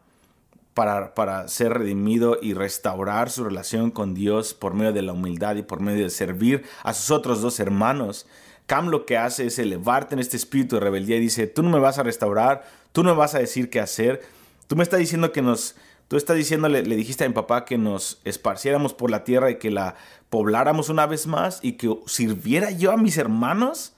para, 0.75 1.15
para, 1.15 1.49
ser 1.49 1.73
redimido 1.73 2.39
y 2.41 2.55
restaurar 2.55 3.31
su 3.31 3.43
relación 3.43 3.91
con 3.91 4.15
Dios 4.15 4.55
por 4.55 4.75
medio 4.75 4.93
de 4.93 5.03
la 5.03 5.13
humildad 5.13 5.57
y 5.57 5.63
por 5.63 5.81
medio 5.81 6.05
de 6.05 6.11
servir 6.11 6.65
a 6.85 6.95
sus 6.95 7.11
otros 7.11 7.41
dos 7.41 7.59
hermanos. 7.59 8.27
Cam 8.67 8.89
lo 8.89 9.05
que 9.05 9.17
hace 9.17 9.47
es 9.47 9.59
elevarte 9.59 10.15
en 10.15 10.21
este 10.21 10.37
espíritu 10.37 10.77
de 10.77 10.83
rebeldía 10.83 11.17
y 11.17 11.21
dice, 11.21 11.49
tú 11.49 11.65
no 11.65 11.71
me 11.71 11.81
vas 11.81 11.99
a 11.99 12.05
restaurar, 12.05 12.65
tú 12.93 13.03
no 13.03 13.11
me 13.11 13.19
vas 13.19 13.35
a 13.35 13.41
decir 13.41 13.71
qué 13.71 13.81
hacer, 13.81 14.23
Tú 14.69 14.77
me 14.77 14.83
estás 14.83 15.01
diciendo 15.01 15.33
que 15.33 15.41
nos, 15.41 15.77
tú 16.09 16.19
estás 16.19 16.37
diciendo, 16.37 16.69
le, 16.69 16.83
dijiste 16.83 17.25
a 17.25 17.29
mi 17.29 17.35
papá 17.35 17.65
que 17.65 17.79
nos 17.79 18.21
esparciéramos 18.25 18.93
por 18.93 19.11
la 19.11 19.25
tierra 19.25 19.51
y 19.51 19.59
que 19.59 19.71
la 19.71 19.97
pobláramos 20.29 20.91
una 20.91 21.07
vez 21.07 21.27
más 21.27 21.59
y 21.63 21.73
que 21.73 21.91
sirviera 22.07 22.71
yo 22.71 22.93
a 22.93 22.99
mis 22.99 23.17
hermanos. 23.17 23.95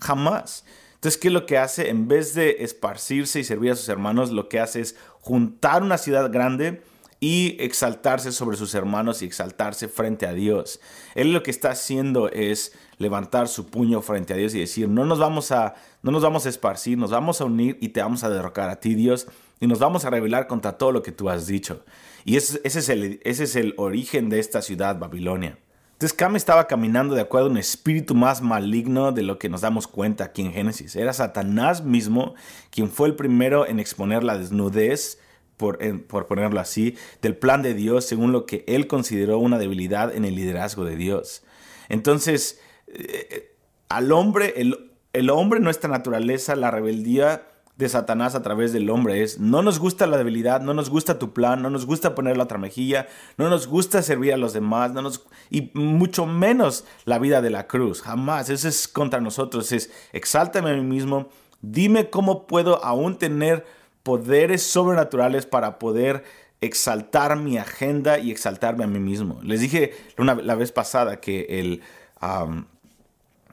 Jamás. 0.00 0.64
Entonces, 0.94 1.20
¿qué 1.20 1.28
es 1.28 1.34
lo 1.34 1.46
que 1.46 1.58
hace? 1.58 1.90
En 1.90 2.08
vez 2.08 2.34
de 2.34 2.56
esparcirse 2.60 3.38
y 3.38 3.44
servir 3.44 3.72
a 3.72 3.76
sus 3.76 3.88
hermanos, 3.88 4.32
lo 4.32 4.48
que 4.48 4.58
hace 4.58 4.80
es 4.80 4.96
juntar 5.20 5.82
una 5.82 5.98
ciudad 5.98 6.32
grande 6.32 6.82
y 7.20 7.56
exaltarse 7.60 8.32
sobre 8.32 8.56
sus 8.56 8.74
hermanos 8.74 9.22
y 9.22 9.26
exaltarse 9.26 9.86
frente 9.86 10.26
a 10.26 10.32
Dios. 10.32 10.80
Él 11.14 11.32
lo 11.32 11.44
que 11.44 11.52
está 11.52 11.70
haciendo 11.70 12.28
es 12.30 12.72
levantar 12.98 13.46
su 13.46 13.66
puño 13.66 14.02
frente 14.02 14.34
a 14.34 14.36
Dios 14.36 14.54
y 14.54 14.60
decir, 14.60 14.88
no 14.88 15.04
nos 15.04 15.20
vamos 15.20 15.52
a, 15.52 15.74
no 16.02 16.10
nos 16.10 16.22
vamos 16.22 16.46
a 16.46 16.48
esparcir, 16.48 16.98
nos 16.98 17.10
vamos 17.10 17.40
a 17.40 17.44
unir 17.44 17.78
y 17.80 17.90
te 17.90 18.02
vamos 18.02 18.24
a 18.24 18.30
derrocar 18.30 18.70
a 18.70 18.80
ti, 18.80 18.94
Dios 18.94 19.28
y 19.60 19.66
nos 19.66 19.78
vamos 19.78 20.04
a 20.04 20.10
rebelar 20.10 20.46
contra 20.46 20.78
todo 20.78 20.92
lo 20.92 21.02
que 21.02 21.12
tú 21.12 21.28
has 21.30 21.46
dicho. 21.46 21.84
Y 22.24 22.36
ese, 22.36 22.60
es, 22.64 22.88
el, 22.88 23.20
ese 23.24 23.44
es 23.44 23.56
el 23.56 23.74
origen 23.76 24.28
de 24.28 24.38
esta 24.38 24.62
ciudad, 24.62 24.98
Babilonia. 24.98 25.58
Entonces 25.92 26.16
Cam 26.16 26.36
estaba 26.36 26.68
caminando 26.68 27.14
de 27.14 27.22
acuerdo 27.22 27.48
a 27.48 27.50
un 27.50 27.58
espíritu 27.58 28.14
más 28.14 28.40
maligno 28.40 29.10
de 29.10 29.22
lo 29.22 29.38
que 29.38 29.48
nos 29.48 29.62
damos 29.62 29.88
cuenta 29.88 30.24
aquí 30.24 30.42
en 30.42 30.52
Génesis. 30.52 30.94
Era 30.94 31.12
Satanás 31.12 31.82
mismo 31.82 32.34
quien 32.70 32.88
fue 32.88 33.08
el 33.08 33.16
primero 33.16 33.66
en 33.66 33.80
exponer 33.80 34.22
la 34.22 34.38
desnudez, 34.38 35.18
por, 35.56 35.78
por 36.06 36.28
ponerlo 36.28 36.60
así, 36.60 36.96
del 37.20 37.36
plan 37.36 37.62
de 37.62 37.74
Dios 37.74 38.04
según 38.04 38.30
lo 38.30 38.46
que 38.46 38.64
él 38.68 38.86
consideró 38.86 39.38
una 39.38 39.58
debilidad 39.58 40.14
en 40.14 40.24
el 40.24 40.36
liderazgo 40.36 40.84
de 40.84 40.94
Dios. 40.94 41.42
Entonces, 41.88 42.60
eh, 42.86 43.56
al 43.88 44.12
hombre, 44.12 44.54
el, 44.56 44.92
el 45.12 45.30
hombre, 45.30 45.58
nuestra 45.60 45.90
naturaleza, 45.90 46.54
la 46.54 46.70
rebeldía, 46.70 47.48
de 47.78 47.88
Satanás 47.88 48.34
a 48.34 48.42
través 48.42 48.72
del 48.72 48.90
hombre 48.90 49.22
es, 49.22 49.38
no 49.38 49.62
nos 49.62 49.78
gusta 49.78 50.06
la 50.06 50.18
debilidad, 50.18 50.60
no 50.60 50.74
nos 50.74 50.90
gusta 50.90 51.18
tu 51.18 51.32
plan, 51.32 51.62
no 51.62 51.70
nos 51.70 51.86
gusta 51.86 52.14
poner 52.14 52.36
la 52.36 52.44
otra 52.44 52.58
mejilla, 52.58 53.06
no 53.38 53.48
nos 53.48 53.66
gusta 53.66 54.02
servir 54.02 54.34
a 54.34 54.36
los 54.36 54.52
demás, 54.52 54.92
no 54.92 55.00
nos, 55.00 55.24
y 55.48 55.70
mucho 55.74 56.26
menos 56.26 56.84
la 57.06 57.18
vida 57.18 57.40
de 57.40 57.50
la 57.50 57.66
cruz, 57.66 58.02
jamás, 58.02 58.50
eso 58.50 58.68
es 58.68 58.88
contra 58.88 59.20
nosotros, 59.20 59.72
es 59.72 59.90
exáltame 60.12 60.70
a 60.70 60.74
mí 60.74 60.82
mismo, 60.82 61.28
Dime 61.60 62.08
cómo 62.08 62.46
puedo 62.46 62.84
aún 62.84 63.18
tener 63.18 63.66
poderes 64.02 64.62
sobrenaturales 64.62 65.44
para 65.44 65.78
poder 65.78 66.24
exaltar 66.60 67.36
mi 67.36 67.58
agenda 67.58 68.18
y 68.18 68.30
exaltarme 68.30 68.84
a 68.84 68.86
mí 68.86 69.00
mismo. 69.00 69.40
Les 69.42 69.60
dije 69.60 69.92
la 70.16 70.54
vez 70.54 70.72
pasada 70.72 71.20
que 71.20 71.46
el, 71.60 71.82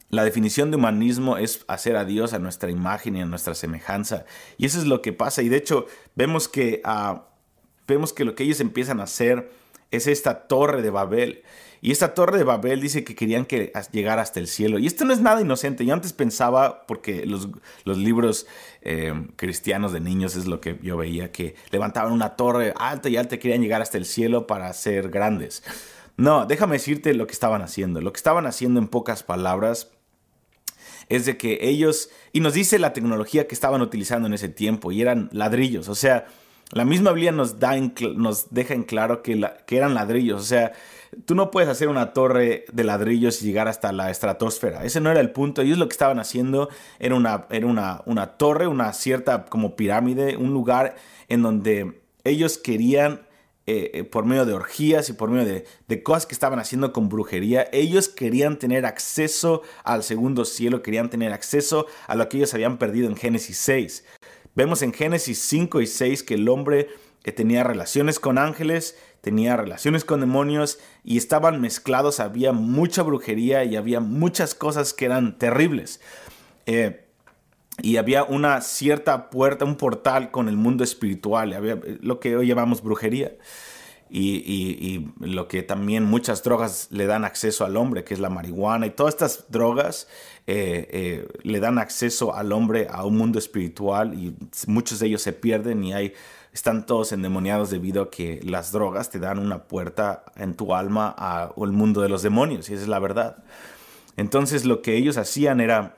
la 0.09 0.23
definición 0.23 0.71
de 0.71 0.77
humanismo 0.77 1.37
es 1.37 1.65
hacer 1.67 1.95
a 1.97 2.05
Dios 2.05 2.33
a 2.33 2.39
nuestra 2.39 2.71
imagen 2.71 3.17
y 3.17 3.21
a 3.21 3.25
nuestra 3.25 3.55
semejanza. 3.55 4.25
Y 4.57 4.65
eso 4.65 4.79
es 4.79 4.85
lo 4.85 5.01
que 5.01 5.13
pasa. 5.13 5.41
Y 5.41 5.49
de 5.49 5.57
hecho 5.57 5.87
vemos 6.15 6.47
que, 6.47 6.81
ah, 6.83 7.27
vemos 7.87 8.13
que 8.13 8.23
lo 8.23 8.35
que 8.35 8.43
ellos 8.43 8.59
empiezan 8.59 8.99
a 8.99 9.03
hacer 9.03 9.51
es 9.91 10.07
esta 10.07 10.47
torre 10.47 10.81
de 10.81 10.89
Babel. 10.89 11.43
Y 11.81 11.91
esta 11.91 12.13
torre 12.13 12.37
de 12.37 12.43
Babel 12.43 12.81
dice 12.81 13.03
que 13.03 13.15
querían 13.15 13.45
que 13.45 13.71
llegar 13.91 14.17
hasta 14.17 14.39
el 14.39 14.47
cielo. 14.47 14.79
Y 14.79 14.87
esto 14.87 15.05
no 15.05 15.13
es 15.13 15.19
nada 15.19 15.41
inocente. 15.41 15.85
Yo 15.85 15.93
antes 15.93 16.13
pensaba, 16.13 16.85
porque 16.87 17.25
los, 17.25 17.49
los 17.83 17.97
libros 17.97 18.47
eh, 18.81 19.13
cristianos 19.35 19.91
de 19.91 19.99
niños 19.99 20.35
es 20.35 20.45
lo 20.47 20.61
que 20.61 20.79
yo 20.81 20.97
veía, 20.97 21.31
que 21.31 21.55
levantaban 21.71 22.11
una 22.11 22.35
torre 22.35 22.73
alta 22.77 23.09
y 23.09 23.17
alta 23.17 23.37
querían 23.37 23.61
llegar 23.61 23.81
hasta 23.81 23.97
el 23.97 24.05
cielo 24.05 24.47
para 24.47 24.71
ser 24.73 25.09
grandes. 25.09 25.63
No, 26.17 26.45
déjame 26.45 26.77
decirte 26.77 27.13
lo 27.13 27.27
que 27.27 27.33
estaban 27.33 27.61
haciendo. 27.61 28.01
Lo 28.01 28.13
que 28.13 28.17
estaban 28.17 28.47
haciendo 28.47 28.79
en 28.79 28.87
pocas 28.87 29.23
palabras 29.23 29.91
es 31.09 31.25
de 31.25 31.37
que 31.37 31.59
ellos, 31.61 32.09
y 32.33 32.39
nos 32.39 32.53
dice 32.53 32.79
la 32.79 32.93
tecnología 32.93 33.47
que 33.47 33.55
estaban 33.55 33.81
utilizando 33.81 34.27
en 34.27 34.33
ese 34.33 34.49
tiempo, 34.49 34.91
y 34.91 35.01
eran 35.01 35.29
ladrillos. 35.31 35.89
O 35.89 35.95
sea, 35.95 36.25
la 36.71 36.85
misma 36.85 37.11
Biblia 37.11 37.31
nos, 37.31 37.59
da 37.59 37.75
nos 38.15 38.53
deja 38.53 38.73
en 38.73 38.83
claro 38.83 39.21
que, 39.21 39.49
que 39.65 39.77
eran 39.77 39.93
ladrillos. 39.93 40.41
O 40.41 40.45
sea, 40.45 40.73
tú 41.25 41.35
no 41.35 41.51
puedes 41.51 41.69
hacer 41.69 41.87
una 41.87 42.13
torre 42.13 42.65
de 42.71 42.83
ladrillos 42.83 43.41
y 43.41 43.45
llegar 43.45 43.67
hasta 43.67 43.91
la 43.91 44.09
estratosfera. 44.09 44.83
Ese 44.83 44.99
no 44.99 45.11
era 45.11 45.19
el 45.19 45.31
punto. 45.31 45.61
Ellos 45.61 45.77
lo 45.77 45.87
que 45.87 45.93
estaban 45.93 46.19
haciendo 46.19 46.69
era 46.99 47.15
una, 47.15 47.45
era 47.49 47.67
una, 47.67 48.01
una 48.05 48.37
torre, 48.37 48.67
una 48.67 48.91
cierta 48.93 49.45
como 49.45 49.75
pirámide, 49.75 50.37
un 50.37 50.53
lugar 50.53 50.95
en 51.29 51.43
donde 51.43 52.01
ellos 52.23 52.57
querían, 52.57 53.21
eh, 53.67 53.91
eh, 53.93 54.03
por 54.03 54.25
medio 54.25 54.45
de 54.45 54.53
orgías 54.53 55.09
y 55.09 55.13
por 55.13 55.29
medio 55.29 55.45
de, 55.45 55.65
de, 55.87 56.03
cosas 56.03 56.25
que 56.25 56.33
estaban 56.33 56.59
haciendo 56.59 56.93
con 56.93 57.09
brujería, 57.09 57.67
ellos 57.71 58.09
querían 58.09 58.59
tener 58.59 58.85
acceso 58.85 59.63
al 59.83 60.03
segundo 60.03 60.45
cielo, 60.45 60.83
querían 60.83 61.09
tener 61.09 61.33
acceso 61.33 61.87
a 62.07 62.15
lo 62.15 62.29
que 62.29 62.37
ellos 62.37 62.53
habían 62.53 62.77
perdido 62.77 63.07
en 63.07 63.15
Génesis 63.15 63.57
6. 63.57 64.05
Vemos 64.55 64.81
en 64.81 64.93
Génesis 64.93 65.39
5 65.39 65.81
y 65.81 65.87
6 65.87 66.23
que 66.23 66.35
el 66.35 66.47
hombre 66.47 66.89
que 67.23 67.31
tenía 67.31 67.63
relaciones 67.63 68.19
con 68.19 68.37
ángeles, 68.37 68.97
tenía 69.21 69.57
relaciones 69.57 70.05
con 70.05 70.19
demonios 70.19 70.77
y 71.03 71.17
estaban 71.17 71.59
mezclados, 71.59 72.19
había 72.19 72.51
mucha 72.51 73.01
brujería 73.01 73.63
y 73.63 73.75
había 73.75 73.99
muchas 73.99 74.53
cosas 74.53 74.93
que 74.93 75.05
eran 75.05 75.39
terribles. 75.39 76.01
Eh, 76.67 77.04
y 77.81 77.97
había 77.97 78.23
una 78.23 78.61
cierta 78.61 79.29
puerta, 79.29 79.65
un 79.65 79.75
portal 79.75 80.31
con 80.31 80.49
el 80.49 80.57
mundo 80.57 80.83
espiritual, 80.83 81.53
había 81.53 81.79
lo 82.01 82.19
que 82.19 82.35
hoy 82.35 82.47
llamamos 82.47 82.81
brujería. 82.81 83.33
Y, 84.07 85.07
lo 85.19 85.47
que 85.47 85.63
también 85.63 86.05
muchas 86.05 86.41
drogas 86.43 86.87
le 86.91 87.05
dan 87.05 87.25
acceso 87.25 87.65
al 87.65 87.75
hombre, 87.75 88.03
que 88.03 88.13
es 88.13 88.19
la 88.19 88.29
marihuana, 88.29 88.85
y 88.85 88.91
todas 88.91 89.15
estas 89.15 89.45
drogas 89.49 90.07
eh, 90.47 90.87
eh, 90.91 91.27
le 91.41 91.59
dan 91.59 91.79
acceso 91.79 92.33
al 92.33 92.53
hombre 92.53 92.87
a 92.89 93.03
un 93.03 93.17
mundo 93.17 93.39
espiritual 93.39 94.13
y 94.13 94.35
muchos 94.67 94.99
de 94.99 95.07
ellos 95.07 95.23
se 95.23 95.33
pierden 95.33 95.83
y 95.83 95.93
hay 95.93 96.13
están 96.55 96.85
todos 96.85 97.11
endemoniados 97.11 97.69
debido 97.69 98.03
a 98.03 98.09
que 98.09 98.39
las 98.41 98.71
drogas 98.71 99.09
te 99.09 99.19
dan 99.19 99.39
una 99.39 99.63
puerta 99.63 100.23
en 100.37 100.53
tu 100.53 100.73
alma 100.73 101.09
al 101.09 101.71
mundo 101.73 102.01
de 102.01 102.07
los 102.07 102.23
demonios, 102.23 102.69
y 102.69 102.75
esa 102.75 102.83
es 102.83 102.87
la 102.87 102.99
verdad. 102.99 103.43
Entonces 104.15 104.63
lo 104.63 104.81
que 104.81 104.95
ellos 104.95 105.17
hacían 105.17 105.59
era, 105.59 105.97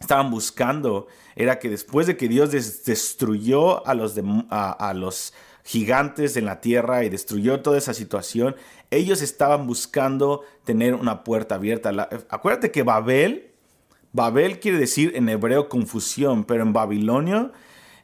estaban 0.00 0.30
buscando, 0.30 1.06
era 1.36 1.58
que 1.58 1.68
después 1.68 2.06
de 2.06 2.16
que 2.16 2.28
Dios 2.28 2.50
destruyó 2.50 3.86
a 3.86 3.94
los, 3.94 4.14
a, 4.50 4.94
los 4.94 5.32
gigantes 5.64 6.36
en 6.36 6.44
la 6.44 6.60
tierra 6.60 7.04
y 7.04 7.08
destruyó 7.08 7.60
toda 7.60 7.78
esa 7.78 7.94
situación, 7.94 8.56
ellos 8.90 9.22
estaban 9.22 9.66
buscando 9.66 10.42
tener 10.64 10.94
una 10.94 11.24
puerta 11.24 11.56
abierta. 11.56 12.08
acuérdate 12.30 12.70
que 12.70 12.82
Babel, 12.82 13.50
Babel 14.12 14.60
quiere 14.60 14.78
decir 14.78 15.12
en 15.14 15.28
hebreo 15.28 15.68
confusión, 15.68 16.44
pero 16.44 16.62
en 16.62 16.72
babilonio 16.72 17.52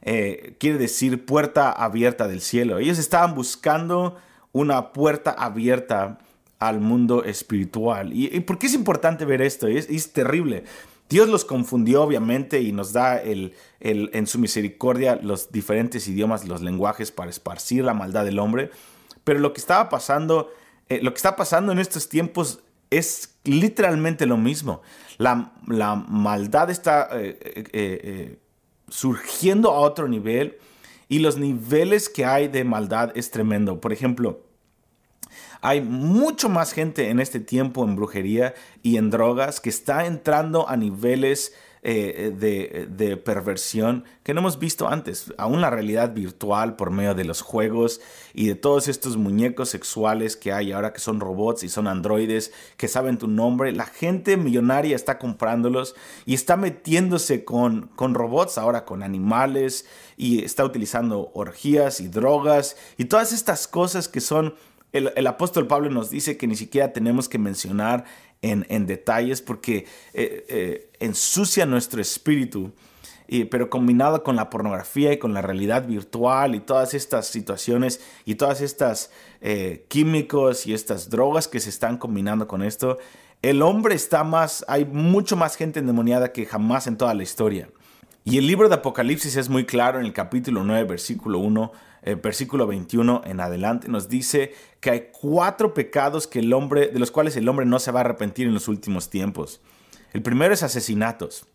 eh, 0.02 0.56
quiere 0.58 0.76
decir 0.76 1.24
puerta 1.24 1.72
abierta 1.72 2.28
del 2.28 2.42
cielo. 2.42 2.78
Ellos 2.78 2.98
estaban 2.98 3.34
buscando 3.34 4.18
una 4.52 4.92
puerta 4.92 5.30
abierta 5.30 6.19
al 6.58 6.80
mundo 6.80 7.25
espiritual. 7.25 8.12
¿Y, 8.12 8.40
por 8.40 8.58
qué 8.58 8.66
es 8.66 8.75
importante 8.75 9.25
ver 9.25 9.42
esto? 9.42 9.66
Es, 9.66 10.12
terrible. 10.12 10.64
Dios 11.08 11.28
los 11.28 11.45
confundió 11.45 12.02
obviamente 12.02 12.60
y 12.60 12.73
nos 12.73 12.93
da 12.93 13.21
el, 13.21 13.54
en 13.80 14.26
su 14.26 14.38
misericordia 14.38 15.19
los 15.23 15.52
diferentes 15.52 16.08
idiomas, 16.08 16.47
los 16.47 16.62
lenguajes 16.62 17.12
para 17.12 17.30
esparcir 17.30 17.84
la 17.84 17.95
maldad 17.95 18.25
del 18.25 18.38
hombre. 18.38 18.71
Pero 19.23 19.40
lo 19.40 19.52
que 19.52 19.60
estaba 19.60 19.88
pasando, 19.88 20.50
eh, 20.88 21.00
lo 21.02 21.12
que 21.12 21.19
está 21.19 21.36
pasando 21.36 21.73
en 21.73 21.78
estos 21.78 22.08
tiempos 22.08 22.60
es 22.90 23.36
literalmente 23.45 24.26
lo 24.26 24.36
mismo. 24.36 24.82
La, 25.19 25.52
maldad 26.08 26.71
está 26.71 27.08
eh, 27.12 28.38
surgiendo 28.88 29.73
a 29.73 29.80
otro 29.80 30.08
nivel 30.08 30.58
y 31.08 31.19
los 31.19 31.36
niveles 31.36 32.08
que 32.08 32.25
hay 32.25 32.49
de 32.49 32.64
maldad 32.64 33.12
es 33.14 33.30
tremendo. 33.30 33.80
Por 33.80 33.93
ejemplo, 33.93 34.44
hay 35.64 35.80
mucho 35.80 36.50
más 36.50 36.72
gente 36.72 37.08
en 37.08 37.20
este 37.20 37.40
tiempo 37.40 37.84
en 37.84 37.96
brujería 37.96 38.52
y 38.82 38.98
en 38.98 39.08
drogas 39.08 39.62
que 39.62 39.70
está 39.70 40.04
entrando 40.04 40.68
a 40.68 40.76
niveles 40.76 41.54
eh, 41.82 42.32
de, 42.36 43.16
perversión 43.16 44.04
que 44.22 44.34
no 44.34 44.40
hemos 44.40 44.58
visto 44.58 44.88
antes. 44.88 45.32
Aún 45.38 45.62
la 45.62 45.70
realidad 45.70 46.12
virtual 46.12 46.76
por 46.76 46.90
medio 46.90 47.14
de 47.14 47.24
los 47.24 47.40
juegos 47.40 48.02
y 48.34 48.46
de 48.48 48.56
todos 48.56 48.88
estos 48.88 49.16
muñecos 49.16 49.70
sexuales 49.70 50.36
que 50.36 50.52
hay 50.52 50.72
ahora 50.72 50.92
que 50.92 51.00
son 51.00 51.18
robots 51.18 51.62
y 51.62 51.70
son 51.70 51.86
androides 51.86 52.52
que 52.76 52.86
saben 52.86 53.16
tu 53.16 53.26
nombre. 53.26 53.72
La 53.72 53.86
gente 53.86 54.36
millonaria 54.36 54.94
está 54.94 55.18
comprándolos 55.18 55.94
y 56.26 56.34
está 56.34 56.58
metiéndose 56.58 57.44
con, 57.44 57.88
con 57.96 58.12
robots 58.12 58.58
ahora, 58.58 58.84
con 58.84 59.02
animales 59.02 59.86
y 60.18 60.44
está 60.44 60.62
utilizando 60.62 61.30
orgías 61.32 62.00
y 62.00 62.08
drogas 62.08 62.76
y 62.98 63.06
todas 63.06 63.32
estas 63.32 63.66
cosas 63.66 64.08
que 64.08 64.20
son 64.20 64.54
el, 64.95 65.26
apóstol 65.26 65.67
Pablo 65.67 65.91
nos 65.91 66.09
dice 66.09 66.37
que 66.37 66.47
ni 66.47 66.54
siquiera 66.54 66.93
tenemos 66.93 67.28
que 67.28 67.39
mencionar 67.39 68.04
en, 68.43 68.87
detalles 68.87 69.43
porque 69.43 69.87
eh, 70.13 70.47
eh, 70.49 70.91
ensucia 71.00 71.67
nuestro 71.67 72.00
espíritu. 72.00 72.73
Pero 73.50 73.71
combinado 73.71 74.23
con 74.23 74.37
la 74.37 74.50
pornografía 74.50 75.13
y 75.13 75.19
con 75.19 75.33
la 75.33 75.41
realidad 75.41 75.87
virtual 75.87 76.54
y 76.54 76.61
todas 76.61 76.93
estas 76.93 77.26
situaciones 77.26 78.00
y 78.26 78.35
todas 78.35 78.61
estas 78.61 79.11
eh, 79.41 79.87
químicos 79.89 80.67
y 80.67 80.75
estas 80.75 81.09
drogas 81.09 81.49
que 81.49 81.59
se 81.59 81.71
están 81.71 81.97
combinando 81.97 82.47
con 82.47 82.63
esto, 82.63 82.99
el 83.43 83.63
hombre 83.63 83.95
está 83.95 84.25
más, 84.25 84.65
hay 84.69 84.85
mucho 84.85 85.37
más 85.37 85.57
gente 85.57 85.80
endemoniada 85.80 86.33
que 86.33 86.45
jamás 86.45 86.87
en 86.87 86.97
toda 86.97 87.15
la 87.15 87.23
historia. 87.23 87.71
Y 88.25 88.39
el 88.39 88.47
libro 88.47 88.69
de 88.69 88.76
Apocalipsis 88.76 89.37
es 89.37 89.49
muy 89.49 89.65
claro 89.65 89.99
en 89.99 90.07
el 90.07 90.13
capítulo 90.13 90.63
9, 90.63 90.85
versículo 90.85 91.39
1 91.41 91.73
eh, 92.06 92.17
versículo 92.17 92.67
21 92.67 93.23
en 93.25 93.40
adelante, 93.40 93.88
nos 93.88 94.10
dice 94.10 94.52
que 94.80 94.90
hay 94.90 95.08
cuatro 95.10 95.73
pecados 95.73 96.26
que 96.26 96.40
el 96.40 96.52
hombre, 96.52 96.88
de 96.88 96.99
los 96.99 97.10
cuales 97.10 97.34
el 97.36 97.49
hombre 97.49 97.64
no 97.64 97.78
se 97.78 97.93
va 97.93 98.00
a 98.00 98.04
arrepentir 98.04 98.47
en 98.47 98.52
los 98.52 98.69
últimos 98.69 99.08
tiempos. 99.08 99.62
El 100.12 100.21
primero 100.21 100.52
es 100.52 100.62
asesinatos. 100.62 101.47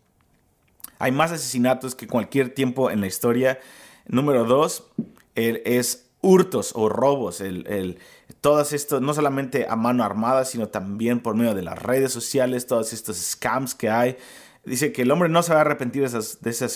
Hay 0.98 1.12
más 1.12 1.30
asesinatos 1.30 1.94
que 1.94 2.08
cualquier 2.08 2.52
tiempo 2.52 2.90
en 2.90 3.00
la 3.00 3.06
historia. 3.06 3.60
Número 4.08 4.44
dos 4.44 4.88
es 5.36 6.10
hurtos 6.20 6.72
o 6.74 6.88
robos. 6.88 7.40
El, 7.40 7.66
el, 7.68 7.98
estos, 8.28 9.00
no 9.00 9.14
solamente 9.14 9.66
a 9.68 9.76
mano 9.76 10.02
armada, 10.02 10.44
sino 10.44 10.66
también 10.66 11.20
por 11.20 11.36
medio 11.36 11.54
de 11.54 11.62
las 11.62 11.80
redes 11.80 12.12
sociales, 12.12 12.66
todos 12.66 12.92
estos 12.92 13.16
scams 13.18 13.76
que 13.76 13.88
hay. 13.88 14.16
Dice 14.64 14.92
que 14.92 15.02
el 15.02 15.12
hombre 15.12 15.28
no 15.28 15.44
se 15.44 15.52
va 15.52 15.60
a 15.60 15.62
arrepentir 15.62 16.02
de 16.10 16.50
esa, 16.50 16.66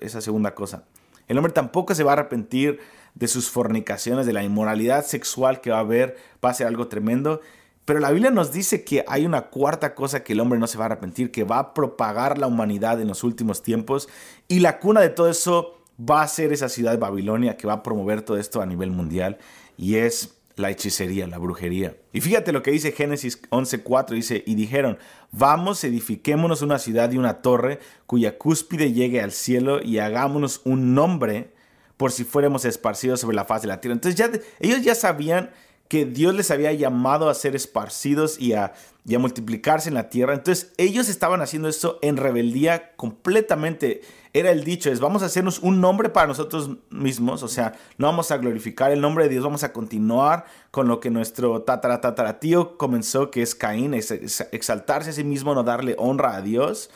esa 0.00 0.20
segunda 0.20 0.54
cosa. 0.54 0.84
El 1.26 1.36
hombre 1.36 1.52
tampoco 1.52 1.94
se 1.94 2.04
va 2.04 2.12
a 2.12 2.14
arrepentir 2.14 2.80
de 3.14 3.28
sus 3.28 3.48
fornicaciones, 3.50 4.26
de 4.26 4.32
la 4.32 4.42
inmoralidad 4.42 5.04
sexual 5.04 5.60
que 5.60 5.70
va 5.70 5.78
a 5.78 5.80
haber, 5.80 6.16
va 6.44 6.50
a 6.50 6.54
ser 6.54 6.66
algo 6.66 6.88
tremendo. 6.88 7.40
Pero 7.84 8.00
la 8.00 8.10
Biblia 8.10 8.30
nos 8.30 8.52
dice 8.52 8.82
que 8.82 9.04
hay 9.06 9.26
una 9.26 9.42
cuarta 9.42 9.94
cosa 9.94 10.24
que 10.24 10.32
el 10.32 10.40
hombre 10.40 10.58
no 10.58 10.66
se 10.66 10.78
va 10.78 10.84
a 10.84 10.86
arrepentir, 10.86 11.30
que 11.30 11.44
va 11.44 11.58
a 11.58 11.74
propagar 11.74 12.38
la 12.38 12.46
humanidad 12.46 13.00
en 13.00 13.08
los 13.08 13.22
últimos 13.24 13.62
tiempos. 13.62 14.08
Y 14.48 14.60
la 14.60 14.78
cuna 14.78 15.00
de 15.00 15.10
todo 15.10 15.28
eso 15.28 15.78
va 15.98 16.22
a 16.22 16.28
ser 16.28 16.52
esa 16.52 16.68
ciudad 16.68 16.92
de 16.92 16.96
Babilonia 16.96 17.56
que 17.56 17.66
va 17.66 17.74
a 17.74 17.82
promover 17.82 18.22
todo 18.22 18.38
esto 18.38 18.62
a 18.62 18.66
nivel 18.66 18.90
mundial. 18.90 19.38
Y 19.76 19.96
es 19.96 20.34
la 20.56 20.70
hechicería, 20.70 21.26
la 21.26 21.38
brujería. 21.38 21.96
Y 22.12 22.20
fíjate 22.20 22.52
lo 22.52 22.62
que 22.62 22.70
dice 22.70 22.92
Génesis 22.92 23.42
11:4, 23.50 24.14
dice, 24.14 24.42
y 24.46 24.54
dijeron, 24.54 24.98
vamos, 25.32 25.82
edifiquémonos 25.84 26.62
una 26.62 26.78
ciudad 26.78 27.10
y 27.12 27.18
una 27.18 27.42
torre 27.42 27.80
cuya 28.06 28.38
cúspide 28.38 28.92
llegue 28.92 29.20
al 29.20 29.32
cielo 29.32 29.82
y 29.82 29.98
hagámonos 29.98 30.62
un 30.64 30.94
nombre 30.94 31.53
por 31.96 32.12
si 32.12 32.24
fuéramos 32.24 32.64
esparcidos 32.64 33.20
sobre 33.20 33.36
la 33.36 33.44
faz 33.44 33.62
de 33.62 33.68
la 33.68 33.80
tierra. 33.80 33.94
Entonces 33.94 34.18
ya 34.18 34.30
ellos 34.60 34.82
ya 34.82 34.94
sabían 34.94 35.50
que 35.88 36.06
Dios 36.06 36.34
les 36.34 36.50
había 36.50 36.72
llamado 36.72 37.28
a 37.28 37.34
ser 37.34 37.54
esparcidos 37.54 38.40
y 38.40 38.54
a, 38.54 38.72
multiplicarse 39.18 39.88
en 39.88 39.94
la 39.94 40.08
tierra. 40.08 40.34
Entonces 40.34 40.72
ellos 40.78 41.08
estaban 41.08 41.42
haciendo 41.42 41.68
eso 41.68 41.98
en 42.02 42.16
rebeldía 42.16 42.96
completamente. 42.96 44.00
Era 44.32 44.50
el 44.50 44.64
dicho, 44.64 44.90
es 44.90 44.98
vamos 44.98 45.22
a 45.22 45.26
hacernos 45.26 45.60
un 45.60 45.80
nombre 45.80 46.08
para 46.08 46.26
nosotros 46.26 46.70
mismos, 46.90 47.44
o 47.44 47.48
sea, 47.48 47.74
no 47.98 48.08
vamos 48.08 48.32
a 48.32 48.38
glorificar 48.38 48.90
el 48.90 49.00
nombre 49.00 49.24
de 49.24 49.30
Dios, 49.30 49.44
vamos 49.44 49.62
a 49.62 49.72
continuar 49.72 50.46
con 50.72 50.88
lo 50.88 50.98
que 50.98 51.10
nuestro 51.10 51.62
tatara, 51.62 52.40
tío 52.40 52.76
comenzó, 52.76 53.30
que 53.30 53.42
es 53.42 53.54
Caín, 53.54 53.94
es 53.94 54.10
exaltarse 54.50 55.10
a 55.10 55.12
sí 55.12 55.22
mismo, 55.22 55.54
no 55.54 55.62
darle 55.62 55.94
honra 55.98 56.34
a 56.34 56.42
Dios. 56.42 56.90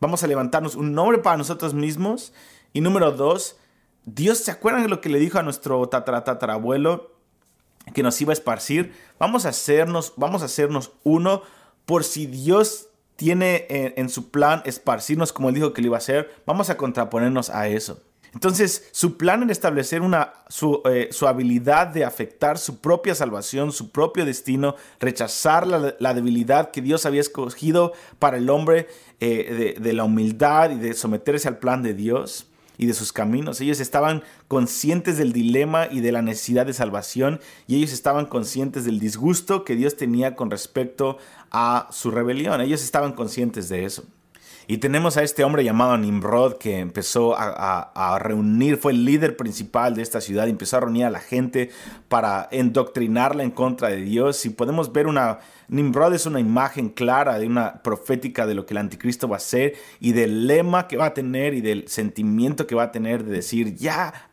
Vamos 0.00 0.22
a 0.22 0.28
levantarnos 0.28 0.76
un 0.76 0.92
nombre 0.92 1.18
para 1.18 1.36
nosotros 1.36 1.74
mismos. 1.74 2.32
Y 2.72 2.80
número 2.80 3.10
dos, 3.10 3.56
Dios, 4.14 4.38
¿se 4.38 4.50
acuerdan 4.50 4.82
de 4.82 4.88
lo 4.88 5.00
que 5.00 5.10
le 5.10 5.18
dijo 5.18 5.38
a 5.38 5.42
nuestro 5.42 5.86
tataratatarabuelo? 5.88 7.12
Que 7.92 8.02
nos 8.02 8.20
iba 8.20 8.32
a 8.32 8.34
esparcir. 8.34 8.94
Vamos 9.18 9.44
a 9.44 9.50
hacernos, 9.50 10.14
vamos 10.16 10.42
a 10.42 10.46
hacernos 10.46 10.92
uno 11.04 11.42
por 11.84 12.04
si 12.04 12.26
Dios 12.26 12.88
tiene 13.16 13.66
en, 13.68 14.08
su 14.08 14.30
plan 14.30 14.62
esparcirnos 14.64 15.32
como 15.32 15.48
él 15.48 15.56
dijo 15.56 15.72
que 15.72 15.82
lo 15.82 15.88
iba 15.88 15.96
a 15.96 15.98
hacer. 15.98 16.34
Vamos 16.46 16.70
a 16.70 16.76
contraponernos 16.76 17.50
a 17.50 17.68
eso. 17.68 18.00
Entonces, 18.32 18.88
su 18.92 19.16
plan 19.16 19.42
en 19.42 19.50
establecer 19.50 20.02
una, 20.02 20.34
su, 20.48 20.82
eh, 20.84 21.10
habilidad 21.26 21.88
de 21.88 22.04
afectar 22.04 22.58
su 22.58 22.80
propia 22.80 23.14
salvación, 23.14 23.72
su 23.72 23.90
propio 23.90 24.24
destino, 24.24 24.76
rechazar 25.00 25.66
la, 25.66 26.14
debilidad 26.14 26.70
que 26.70 26.82
Dios 26.82 27.06
había 27.06 27.22
escogido 27.22 27.92
para 28.18 28.36
el 28.36 28.50
hombre, 28.50 28.86
eh, 29.20 29.76
de, 29.80 29.92
la 29.92 30.04
humildad 30.04 30.70
y 30.70 30.76
de 30.76 30.94
someterse 30.94 31.48
al 31.48 31.58
plan 31.58 31.82
de 31.82 31.94
Dios, 31.94 32.46
y 32.78 32.86
de 32.86 32.94
sus 32.94 33.12
caminos. 33.12 33.60
Ellos 33.60 33.80
estaban 33.80 34.22
conscientes 34.46 35.18
del 35.18 35.32
dilema 35.32 35.88
y 35.90 36.00
de 36.00 36.12
la 36.12 36.22
necesidad 36.22 36.64
de 36.64 36.72
salvación 36.72 37.40
y 37.66 37.76
ellos 37.76 37.92
estaban 37.92 38.24
conscientes 38.26 38.84
del 38.84 39.00
disgusto 39.00 39.64
que 39.64 39.76
Dios 39.76 39.96
tenía 39.96 40.34
con 40.36 40.50
respecto 40.50 41.18
a 41.50 41.88
su 41.90 42.10
rebelión. 42.10 42.60
Ellos 42.60 42.82
estaban 42.82 43.12
conscientes 43.12 43.68
de 43.68 43.84
eso. 43.84 44.04
Y 44.70 44.78
tenemos 44.78 45.16
a 45.16 45.22
este 45.22 45.44
hombre 45.44 45.64
llamado 45.64 45.96
Nimrod 45.96 46.58
que 46.58 46.78
empezó 46.78 47.34
a, 47.34 48.18
reunir, 48.18 48.76
fue 48.76 48.92
el 48.92 49.06
líder 49.06 49.34
principal 49.34 49.94
de 49.94 50.02
esta 50.02 50.20
ciudad, 50.20 50.46
y 50.46 50.50
empezó 50.50 50.76
a 50.76 50.80
reunir 50.80 51.06
a 51.06 51.10
la 51.10 51.20
gente 51.20 51.70
para 52.08 52.46
endoctrinarla 52.50 53.44
en 53.44 53.50
contra 53.50 53.88
de 53.88 54.02
Dios. 54.02 54.44
Y 54.44 54.50
podemos 54.50 54.92
ver 54.92 55.06
una, 55.06 55.38
Nimrod 55.68 56.12
es 56.12 56.26
una 56.26 56.38
imagen 56.38 56.90
clara 56.90 57.38
de 57.38 57.46
una 57.46 57.82
profética 57.82 58.46
de 58.46 58.54
lo 58.54 58.66
que 58.66 58.74
el 58.74 58.78
anticristo 58.78 59.26
va 59.26 59.38
a 59.38 59.40
ser 59.40 59.72
y 60.00 60.12
del 60.12 60.46
lema 60.46 60.86
que 60.86 60.98
va 60.98 61.06
a 61.06 61.14
tener 61.14 61.54
y 61.54 61.62
del 61.62 61.88
sentimiento 61.88 62.66
que 62.66 62.74
va 62.74 62.82
a 62.82 62.92
tener 62.92 63.24
de 63.24 63.32
decir, 63.32 63.74
ya, 63.74 64.27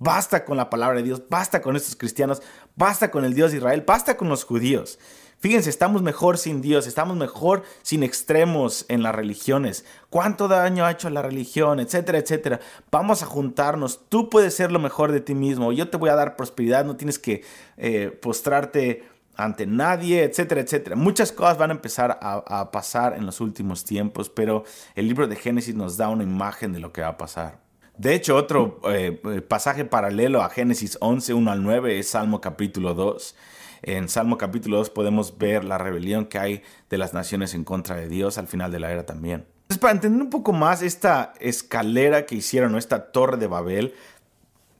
basta 0.00 0.44
con 0.44 0.56
la 0.56 0.68
palabra 0.68 0.96
de 0.96 1.04
Dios, 1.04 1.22
basta 1.28 1.62
con 1.62 1.76
estos 1.76 1.94
cristianos, 1.94 2.42
basta 2.74 3.12
con 3.12 3.24
el 3.24 3.34
Dios 3.34 3.52
de 3.52 3.58
Israel, 3.58 3.84
basta 3.86 4.16
con 4.16 4.28
los 4.28 4.42
judíos. 4.42 4.98
Fíjense, 5.38 5.70
estamos 5.70 6.02
mejor 6.02 6.36
sin 6.36 6.60
Dios, 6.60 6.86
estamos 6.86 7.16
mejor 7.16 7.62
sin 7.82 8.02
extremos 8.02 8.84
en 8.88 9.02
las 9.02 9.14
religiones. 9.14 9.86
¿Cuánto 10.10 10.48
daño 10.48 10.84
ha 10.84 10.90
hecho 10.90 11.08
la 11.08 11.22
religión? 11.22 11.80
Etcétera, 11.80 12.18
etcétera. 12.18 12.60
Vamos 12.90 13.22
a 13.22 13.26
juntarnos. 13.26 14.00
Tú 14.10 14.28
puedes 14.28 14.54
ser 14.54 14.70
lo 14.70 14.78
mejor 14.78 15.12
de 15.12 15.22
ti 15.22 15.34
mismo. 15.34 15.72
Yo 15.72 15.88
te 15.88 15.96
voy 15.96 16.10
a 16.10 16.14
dar 16.14 16.36
prosperidad. 16.36 16.84
No 16.84 16.96
tienes 16.96 17.18
que 17.18 17.42
eh, 17.78 18.10
postrarte 18.20 19.08
ante 19.34 19.66
nadie, 19.66 20.24
etcétera, 20.24 20.60
etcétera. 20.60 20.94
Muchas 20.94 21.32
cosas 21.32 21.56
van 21.56 21.70
a 21.70 21.74
empezar 21.74 22.18
a, 22.20 22.70
pasar 22.70 23.14
en 23.14 23.24
los 23.24 23.40
últimos 23.40 23.84
tiempos, 23.84 24.28
pero 24.28 24.64
el 24.94 25.08
libro 25.08 25.26
de 25.26 25.36
Génesis 25.36 25.74
nos 25.74 25.96
da 25.96 26.10
una 26.10 26.22
imagen 26.22 26.74
de 26.74 26.80
lo 26.80 26.92
que 26.92 27.00
va 27.00 27.08
a 27.08 27.16
pasar. 27.16 27.69
De 28.00 28.14
hecho, 28.14 28.34
otro 28.34 28.80
eh, 28.84 29.12
pasaje 29.46 29.84
paralelo 29.84 30.40
a 30.40 30.48
Génesis 30.48 30.96
11, 31.02 31.34
1 31.34 31.50
al 31.50 31.62
9 31.62 31.98
es 31.98 32.08
Salmo 32.08 32.40
capítulo 32.40 32.94
2. 32.94 33.36
En 33.82 34.08
Salmo 34.08 34.38
capítulo 34.38 34.78
2 34.78 34.88
podemos 34.88 35.36
ver 35.36 35.64
la 35.64 35.76
rebelión 35.76 36.24
que 36.24 36.38
hay 36.38 36.62
de 36.88 36.96
las 36.96 37.12
naciones 37.12 37.52
en 37.52 37.62
contra 37.62 37.96
de 37.96 38.08
Dios 38.08 38.38
al 38.38 38.46
final 38.46 38.72
de 38.72 38.80
la 38.80 38.90
era 38.90 39.04
también. 39.04 39.44
Entonces, 39.64 39.76
para 39.76 39.92
entender 39.92 40.22
un 40.22 40.30
poco 40.30 40.54
más 40.54 40.80
esta 40.80 41.34
escalera 41.40 42.24
que 42.24 42.36
hicieron, 42.36 42.74
esta 42.78 43.12
torre 43.12 43.36
de 43.36 43.48
Babel, 43.48 43.92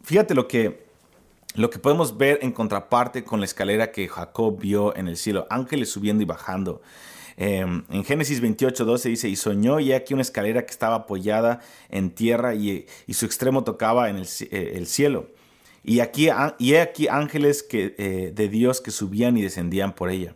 fíjate 0.03 0.35
lo 0.35 0.49
que, 0.49 0.87
lo 1.57 1.69
que 1.69 1.79
podemos 1.79 2.17
ver 2.17 2.39
en 2.41 2.53
contraparte 2.53 3.23
con 3.23 3.41
la 3.41 3.45
escalera 3.45 3.93
que 3.93 4.09
Jacob 4.09 4.59
vio 4.59 4.97
en 4.97 5.09
el 5.09 5.19
cielo, 5.19 5.47
ángeles 5.51 5.91
subiendo 5.91 6.23
y 6.23 6.27
bajando. 6.27 6.81
Em, 7.43 7.85
en 7.89 8.05
Génesis 8.05 8.43
28, 8.43 8.85
12 8.85 9.09
dice, 9.09 9.29
y 9.31 9.35
soñó 9.35 9.81
y 9.81 9.95
aquí 9.95 10.13
una 10.13 10.21
escalera 10.21 10.67
que 10.67 10.73
estaba 10.73 10.97
apoyada 10.97 11.61
en 11.89 12.11
tierra 12.11 12.55
y, 12.55 12.85
su 13.11 13.25
extremo 13.25 13.65
tocaba 13.65 14.11
en 14.11 14.17
el, 14.17 14.27
eh, 14.51 14.73
el 14.75 14.87
cielo. 14.87 15.27
Y 15.83 16.01
aquí, 16.01 16.29
y 16.59 16.75
aquí 16.75 17.09
ángeles 17.09 17.63
que, 17.63 17.95
eh, 17.97 18.33
de 18.35 18.49
Dios 18.51 18.83
que 18.83 18.91
subían 18.91 19.39
y 19.39 19.43
descendían 19.43 19.95
por 19.95 20.11
ella. 20.11 20.35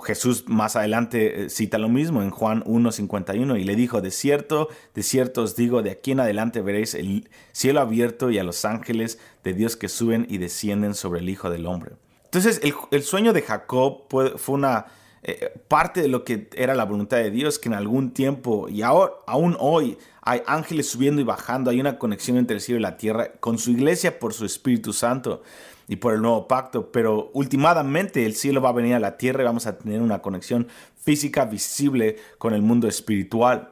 Jesús 0.00 0.44
más 0.46 0.76
adelante 0.76 1.44
eh, 1.44 1.50
cita 1.50 1.78
lo 1.78 1.88
mismo 1.88 2.22
en 2.22 2.30
Juan 2.30 2.62
1.51 2.66 3.60
y 3.60 3.64
le 3.64 3.74
dijo, 3.74 4.00
de 4.00 4.12
cierto, 4.12 4.68
de 4.94 5.02
cierto 5.02 5.42
os 5.42 5.56
digo, 5.56 5.82
de 5.82 5.90
aquí 5.90 6.12
en 6.12 6.20
adelante 6.20 6.60
veréis 6.60 6.94
el 6.94 7.28
cielo 7.50 7.80
abierto 7.80 8.30
y 8.30 8.38
a 8.38 8.44
los 8.44 8.64
ángeles 8.64 9.18
de 9.42 9.54
Dios 9.54 9.76
que 9.76 9.88
suben 9.88 10.24
y 10.30 10.38
descienden 10.38 10.94
sobre 10.94 11.18
el 11.18 11.28
Hijo 11.28 11.50
del 11.50 11.66
Hombre. 11.66 11.96
Entonces 12.24 12.60
el, 12.90 13.02
sueño 13.02 13.32
de 13.32 13.42
Jacob 13.42 14.04
fue, 14.08 14.34
una 14.46 14.86
eh, 15.24 15.52
parte 15.68 16.02
de 16.02 16.08
lo 16.08 16.24
que 16.24 16.48
era 16.56 16.74
la 16.74 16.84
voluntad 16.84 17.18
de 17.18 17.30
Dios, 17.30 17.60
que 17.60 17.68
en 17.68 17.74
algún 17.74 18.12
tiempo 18.12 18.68
y 18.68 18.82
ahora, 18.82 19.12
aún 19.28 19.56
hoy 19.60 19.96
hay 20.20 20.42
ángeles 20.46 20.88
subiendo 20.88 21.20
y 21.20 21.24
bajando, 21.24 21.70
hay 21.70 21.80
una 21.80 21.96
conexión 21.96 22.38
entre 22.38 22.56
el 22.56 22.60
cielo 22.60 22.80
y 22.80 22.82
la 22.82 22.96
tierra 22.96 23.32
con 23.38 23.56
su 23.58 23.70
iglesia 23.70 24.18
por 24.18 24.34
su 24.34 24.44
Espíritu 24.44 24.92
Santo 24.92 25.42
y 25.86 25.96
por 25.96 26.14
el 26.14 26.22
nuevo 26.22 26.48
pacto, 26.48 26.90
pero 26.90 27.30
últimamente 27.34 28.26
el 28.26 28.34
cielo 28.34 28.60
va 28.60 28.70
a 28.70 28.72
venir 28.72 28.94
a 28.94 29.00
la 29.00 29.16
tierra 29.16 29.42
y 29.42 29.46
vamos 29.46 29.66
a 29.66 29.78
tener 29.78 30.00
una 30.00 30.22
conexión 30.22 30.66
física 31.00 31.44
visible 31.44 32.16
con 32.38 32.52
el 32.52 32.62
mundo 32.62 32.88
espiritual. 32.88 33.70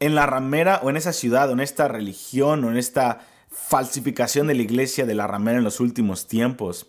En 0.00 0.14
la 0.14 0.26
ramera 0.26 0.80
o 0.82 0.90
en 0.90 0.98
esa 0.98 1.14
ciudad 1.14 1.48
o 1.48 1.52
en 1.52 1.60
esta 1.60 1.88
religión 1.88 2.62
o 2.64 2.70
en 2.70 2.76
esta 2.76 3.20
falsificación 3.48 4.48
de 4.48 4.54
la 4.54 4.62
iglesia 4.62 5.06
de 5.06 5.14
la 5.14 5.26
ramera 5.26 5.58
en 5.58 5.64
los 5.64 5.80
últimos 5.80 6.26
tiempos, 6.26 6.88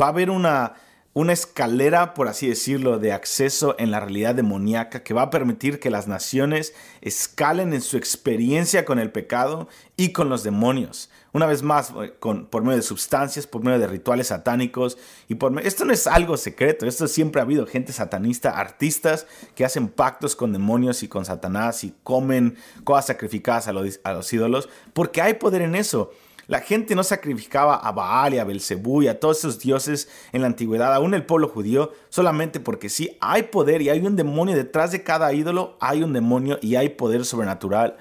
va 0.00 0.06
a 0.06 0.10
haber 0.10 0.30
una 0.30 0.74
una 1.14 1.34
escalera, 1.34 2.14
por 2.14 2.28
así 2.28 2.48
decirlo, 2.48 2.98
de 2.98 3.12
acceso 3.12 3.74
en 3.78 3.90
la 3.90 4.00
realidad 4.00 4.34
demoníaca 4.34 5.02
que 5.02 5.12
va 5.12 5.22
a 5.22 5.30
permitir 5.30 5.78
que 5.78 5.90
las 5.90 6.08
naciones 6.08 6.74
escalen 7.02 7.74
en 7.74 7.82
su 7.82 7.98
experiencia 7.98 8.86
con 8.86 8.98
el 8.98 9.12
pecado 9.12 9.68
y 9.98 10.12
con 10.12 10.30
los 10.30 10.42
demonios. 10.42 11.10
Una 11.34 11.44
vez 11.44 11.62
más, 11.62 11.92
eh, 12.02 12.14
por 12.18 12.62
medio 12.62 12.76
de 12.76 12.82
sustancias, 12.82 13.46
por 13.46 13.62
medio 13.62 13.78
de 13.78 13.86
rituales 13.88 14.28
satánicos. 14.28 14.96
y 15.28 15.34
por 15.34 15.58
Esto 15.60 15.84
no 15.84 15.92
es 15.92 16.06
algo 16.06 16.38
secreto, 16.38 16.86
esto 16.86 17.06
siempre 17.08 17.40
ha 17.40 17.44
habido 17.44 17.66
gente 17.66 17.92
satanista, 17.92 18.58
artistas 18.58 19.26
que 19.54 19.66
hacen 19.66 19.88
pactos 19.88 20.34
con 20.34 20.52
demonios 20.52 21.02
y 21.02 21.08
con 21.08 21.26
Satanás 21.26 21.84
y 21.84 21.94
comen 22.02 22.56
cosas 22.84 23.06
sacrificadas 23.06 23.68
a 23.68 24.12
los 24.12 24.32
ídolos, 24.32 24.70
porque 24.94 25.20
hay 25.20 25.34
poder 25.34 25.60
en 25.60 25.74
eso. 25.74 26.10
La 26.52 26.60
gente 26.60 26.94
no 26.94 27.02
sacrificaba 27.02 27.76
a 27.76 27.92
Baal 27.92 28.34
y 28.34 28.38
a 28.38 28.44
Belcebú 28.44 29.00
y 29.00 29.08
a 29.08 29.18
todos 29.18 29.38
esos 29.38 29.58
dioses 29.58 30.10
en 30.32 30.42
la 30.42 30.48
antigüedad, 30.48 30.92
aún 30.92 31.14
el 31.14 31.24
pueblo 31.24 31.48
judío, 31.48 31.92
solamente 32.10 32.60
porque 32.60 32.90
sí 32.90 33.16
hay 33.22 33.44
poder 33.44 33.80
y 33.80 33.88
hay 33.88 34.00
un 34.00 34.16
demonio 34.16 34.54
detrás 34.54 34.92
de 34.92 35.02
cada 35.02 35.32
ídolo, 35.32 35.78
hay 35.80 36.02
un 36.02 36.12
demonio 36.12 36.58
y 36.60 36.76
hay 36.76 36.90
poder 36.90 37.24
sobrenatural. 37.24 37.96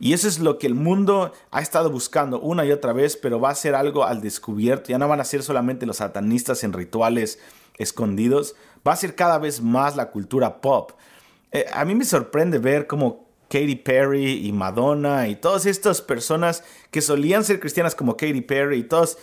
Y 0.00 0.14
eso 0.14 0.26
es 0.26 0.40
lo 0.40 0.58
que 0.58 0.66
el 0.66 0.74
mundo 0.74 1.32
ha 1.52 1.60
estado 1.60 1.92
buscando 1.92 2.40
una 2.40 2.64
y 2.64 2.72
otra 2.72 2.92
vez, 2.92 3.16
pero 3.16 3.38
va 3.38 3.50
a 3.50 3.54
ser 3.54 3.76
algo 3.76 4.02
al 4.04 4.20
descubierto. 4.20 4.90
Ya 4.90 4.98
no 4.98 5.06
van 5.06 5.20
a 5.20 5.24
ser 5.24 5.44
solamente 5.44 5.86
los 5.86 5.98
satanistas 5.98 6.64
en 6.64 6.72
rituales 6.72 7.38
escondidos, 7.78 8.56
va 8.84 8.94
a 8.94 8.96
ser 8.96 9.14
cada 9.14 9.38
vez 9.38 9.62
más 9.62 9.94
la 9.94 10.10
cultura 10.10 10.60
pop. 10.60 10.90
Eh, 11.52 11.66
a 11.72 11.84
mí 11.84 11.94
me 11.94 12.04
sorprende 12.04 12.58
ver 12.58 12.88
cómo 12.88 13.31
Katy 13.52 13.76
Perry 13.76 14.46
y 14.46 14.50
Madonna 14.50 15.28
y 15.28 15.36
todas 15.36 15.66
estas 15.66 16.00
personas 16.00 16.64
que 16.90 17.02
solían 17.02 17.44
ser 17.44 17.60
cristianas 17.60 17.94
como 17.94 18.16
Katy 18.16 18.40
Perry 18.40 18.78
y 18.78 18.84
todos 18.84 19.18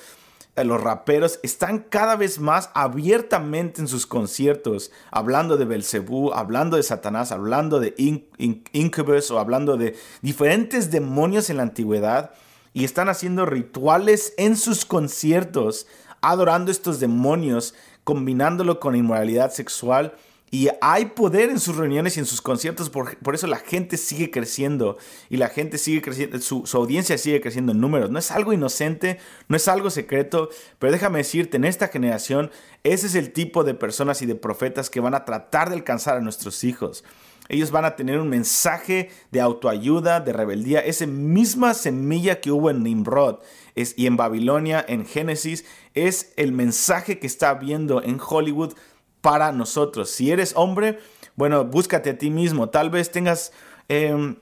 eh, 0.56 0.63
los 0.63 0.80
raperos 0.80 1.39
están 1.42 1.80
cada 1.80 2.15
vez 2.15 2.39
más 2.39 2.70
abiertamente 2.76 3.82
en 3.82 3.88
sus 3.88 4.06
conciertos 4.06 4.92
hablando 5.10 5.58
de 5.58 5.65
Belcebú, 5.65 6.32
hablando 6.32 6.78
de 6.78 6.84
Satanás, 6.84 7.32
hablando 7.32 7.80
de 7.80 7.96
Incubus 8.72 9.32
o 9.32 9.39
hablando 9.39 9.78
de 9.78 9.98
diferentes 10.22 10.92
demonios 10.92 11.50
en 11.50 11.58
la 11.58 11.63
antigüedad 11.63 12.30
y 12.72 12.84
están 12.84 13.10
haciendo 13.10 13.48
rituales 13.48 14.36
en 14.38 14.58
sus 14.58 14.86
conciertos 14.86 15.88
adorando 16.22 16.70
estos 16.70 17.00
demonios, 17.00 17.74
combinándolo 18.04 18.80
con 18.80 18.96
inmoralidad 18.96 19.52
sexual 19.52 20.13
y 20.52 20.70
hay 20.82 21.06
poder 21.06 21.50
en 21.50 21.60
sus 21.60 21.76
reuniones 21.76 22.18
y 22.18 22.22
en 22.22 22.26
sus 22.26 22.42
conciertos, 22.42 22.90
por, 22.90 23.18
eso 23.34 23.48
la 23.48 23.58
gente 23.58 23.98
sigue 23.98 24.32
creciendo 24.32 24.98
y 25.30 25.38
la 25.38 25.50
gente 25.50 25.78
sigue 25.78 26.02
creciendo, 26.02 26.40
su, 26.40 26.66
su, 26.66 26.78
audiencia 26.78 27.18
sigue 27.18 27.42
creciendo 27.42 27.72
en 27.72 27.80
números. 27.80 28.10
No 28.10 28.18
es 28.18 28.32
algo 28.32 28.54
inocente, 28.54 29.20
no 29.48 29.56
es 29.56 29.68
algo 29.68 29.90
secreto, 29.90 30.50
pero 30.80 30.92
déjame 30.92 31.20
decirte, 31.20 31.58
en 31.58 31.66
esta 31.66 31.90
generación, 31.90 32.50
ese 32.84 33.08
es 33.08 33.16
el 33.16 33.32
tipo 33.32 33.64
de 33.64 33.76
personas 33.76 34.22
y 34.22 34.26
de 34.26 34.36
profetas 34.36 34.90
que 34.90 35.00
van 35.00 35.14
a 35.14 35.26
tratar 35.26 35.70
de 35.70 35.76
alcanzar 35.76 36.18
a 36.18 36.22
nuestros 36.22 36.64
hijos. 36.64 37.04
Ellos 37.50 37.72
van 37.72 37.86
a 37.86 37.96
tener 37.96 38.20
un 38.20 38.30
mensaje 38.30 39.10
de 39.32 39.42
autoayuda, 39.42 40.20
de 40.20 40.34
rebeldía, 40.34 40.82
esa 40.82 41.08
misma 41.08 41.74
semilla 41.74 42.42
que 42.42 42.52
hubo 42.52 42.70
en 42.70 42.84
Nimrod, 42.84 43.40
y 43.76 44.08
en 44.08 44.18
Babilonia, 44.18 44.86
en 44.88 45.06
Génesis, 45.06 45.66
es 45.94 46.34
el 46.38 46.52
mensaje 46.52 47.18
que 47.18 47.28
está 47.28 47.54
viendo 47.56 48.04
en 48.04 48.20
Hollywood 48.20 48.74
para 49.21 49.51
nosotros. 49.51 50.10
Si 50.10 50.32
eres 50.32 50.53
hombre, 50.55 50.99
bueno, 51.36 51.65
búscate 51.65 52.12
a 52.12 52.17
ti 52.17 52.29
mismo. 52.29 52.69
Tal 52.69 52.89
vez 52.89 53.12
tengas... 53.12 53.51
Em, 53.88 54.36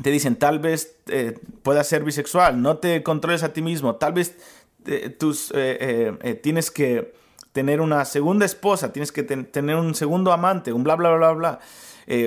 te 0.00 0.10
dicen, 0.10 0.36
tal 0.36 0.58
vez 0.58 0.96
eh, 1.08 1.38
puedas 1.62 1.86
ser 1.86 2.04
bisexual, 2.04 2.62
no 2.62 2.78
te 2.78 3.02
controles 3.02 3.42
a 3.42 3.52
ti 3.52 3.62
mismo, 3.62 3.96
tal 3.96 4.12
vez 4.12 4.36
eh, 4.86 5.10
tus, 5.10 5.52
eh, 5.54 6.40
tienes 6.42 6.70
que 6.70 7.12
tener 7.52 7.80
una 7.80 8.04
segunda 8.04 8.46
esposa, 8.46 8.92
tienes 8.92 9.12
que 9.12 9.22
tener 9.22 9.76
un 9.76 9.94
segundo 9.94 10.32
amante, 10.32 10.72
un 10.72 10.82
bla, 10.82 10.96
bla, 10.96 11.14
bla, 11.14 11.32
bla. 11.32 11.60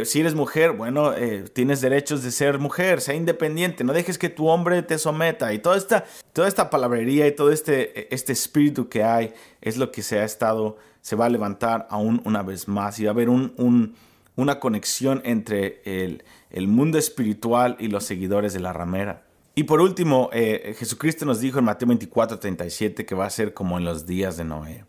si 0.06 0.20
eres 0.20 0.36
mujer, 0.36 0.74
bueno, 0.74 1.14
tienes 1.54 1.82
derechos 1.82 2.22
de 2.22 2.30
ser 2.30 2.60
mujer, 2.60 3.02
sea 3.02 3.16
independiente, 3.16 3.84
no 3.84 3.92
dejes 3.92 4.20
que 4.20 4.30
tu 4.30 4.48
hombre 4.48 4.84
te 4.84 5.00
someta. 5.00 5.52
Y 5.52 5.58
toda 5.58 5.78
esta, 5.78 6.06
toda 6.32 6.48
esta 6.48 6.70
palabrería 6.70 7.26
y 7.26 7.32
todo 7.32 7.52
este, 7.52 8.14
este 8.14 8.34
espíritu 8.34 8.88
que 8.88 9.04
hay 9.04 9.34
es 9.62 9.78
lo 9.78 9.92
que 9.92 10.04
se 10.04 10.20
ha 10.20 10.24
estado, 10.24 10.78
se 11.06 11.16
va 11.16 11.26
a 11.26 11.30
levantar 11.30 11.86
aún 11.92 12.20
una 12.26 12.42
vez 12.42 12.68
más 12.68 12.98
y 12.98 13.04
va 13.04 13.12
a 13.12 13.14
haber 13.14 13.30
un, 13.30 13.54
un 13.58 13.94
una 14.36 14.60
conexión 14.60 15.22
entre 15.24 15.82
el, 15.86 16.68
mundo 16.68 16.98
espiritual 16.98 17.76
y 17.80 17.90
los 17.90 18.06
seguidores 18.06 18.54
de 18.54 18.60
la 18.60 18.74
ramera. 18.74 19.24
Y 19.54 19.66
por 19.66 19.82
último, 19.82 20.32
eh, 20.34 20.76
Jesucristo 20.80 21.26
nos 21.26 21.40
dijo 21.40 21.60
en 21.60 21.66
Mateo 21.66 21.88
24, 21.88 22.40
37 22.40 23.06
que 23.06 23.14
va 23.16 23.28
a 23.28 23.30
ser 23.30 23.54
como 23.54 23.78
en 23.78 23.86
los 23.86 24.08
días 24.08 24.36
de 24.36 24.46
Noé. 24.46 24.84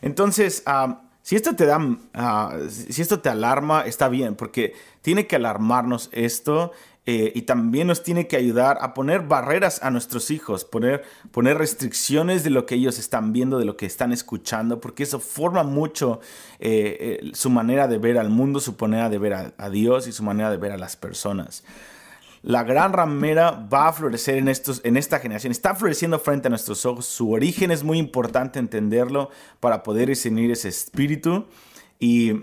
Entonces, 0.00 0.62
ah, 0.64 1.02
si 1.22 1.34
esto 1.34 1.56
te 1.56 1.66
da, 1.66 1.78
ah, 2.14 2.56
si 2.70 3.02
esto 3.02 3.18
te 3.20 3.28
alarma, 3.28 3.82
está 3.82 4.08
bien, 4.08 4.36
porque 4.36 4.74
tiene 5.02 5.26
que 5.26 5.36
alarmarnos 5.36 6.08
esto 6.12 6.70
eh, 7.10 7.32
y 7.34 7.40
también 7.40 7.86
nos 7.86 8.02
tiene 8.02 8.26
que 8.26 8.36
ayudar 8.36 8.76
a 8.82 8.92
poner 8.92 9.22
barreras 9.22 9.82
a 9.82 9.90
nuestros 9.90 10.30
hijos, 10.30 10.66
poner, 10.66 11.04
poner 11.30 11.56
restricciones 11.56 12.44
de 12.44 12.50
lo 12.50 12.66
que 12.66 12.74
ellos 12.74 12.98
están 12.98 13.32
viendo, 13.32 13.58
de 13.58 13.64
lo 13.64 13.78
que 13.78 13.86
están 13.86 14.12
escuchando, 14.12 14.78
porque 14.78 15.04
eso 15.04 15.18
forma 15.18 15.62
mucho 15.62 16.20
eh, 16.60 17.18
eh, 17.22 17.30
su 17.32 17.48
manera 17.48 17.88
de 17.88 17.96
ver 17.96 18.18
al 18.18 18.28
mundo, 18.28 18.60
su 18.60 18.76
manera 18.78 19.08
de 19.08 19.16
ver 19.16 19.54
a, 19.56 19.70
Dios 19.70 20.06
y 20.06 20.12
su 20.12 20.22
manera 20.22 20.50
de 20.50 20.58
ver 20.58 20.72
a 20.72 20.76
las 20.76 20.96
personas. 20.96 21.64
La 22.42 22.62
gran 22.62 22.92
ramera 22.92 23.52
va 23.52 23.88
a 23.88 23.92
florecer 23.94 24.36
en, 24.36 24.48
estos, 24.48 24.82
en 24.84 24.98
esta 24.98 25.18
generación, 25.18 25.50
está 25.50 25.74
floreciendo 25.74 26.18
frente 26.18 26.48
a 26.48 26.50
nuestros 26.50 26.84
ojos. 26.84 27.06
Su 27.06 27.30
origen 27.32 27.70
es 27.70 27.84
muy 27.84 27.96
importante 27.96 28.58
entenderlo 28.58 29.30
para 29.60 29.82
poder 29.82 30.10
discernir 30.10 30.50
ese 30.50 30.68
espíritu. 30.68 31.46
Y 31.98 32.34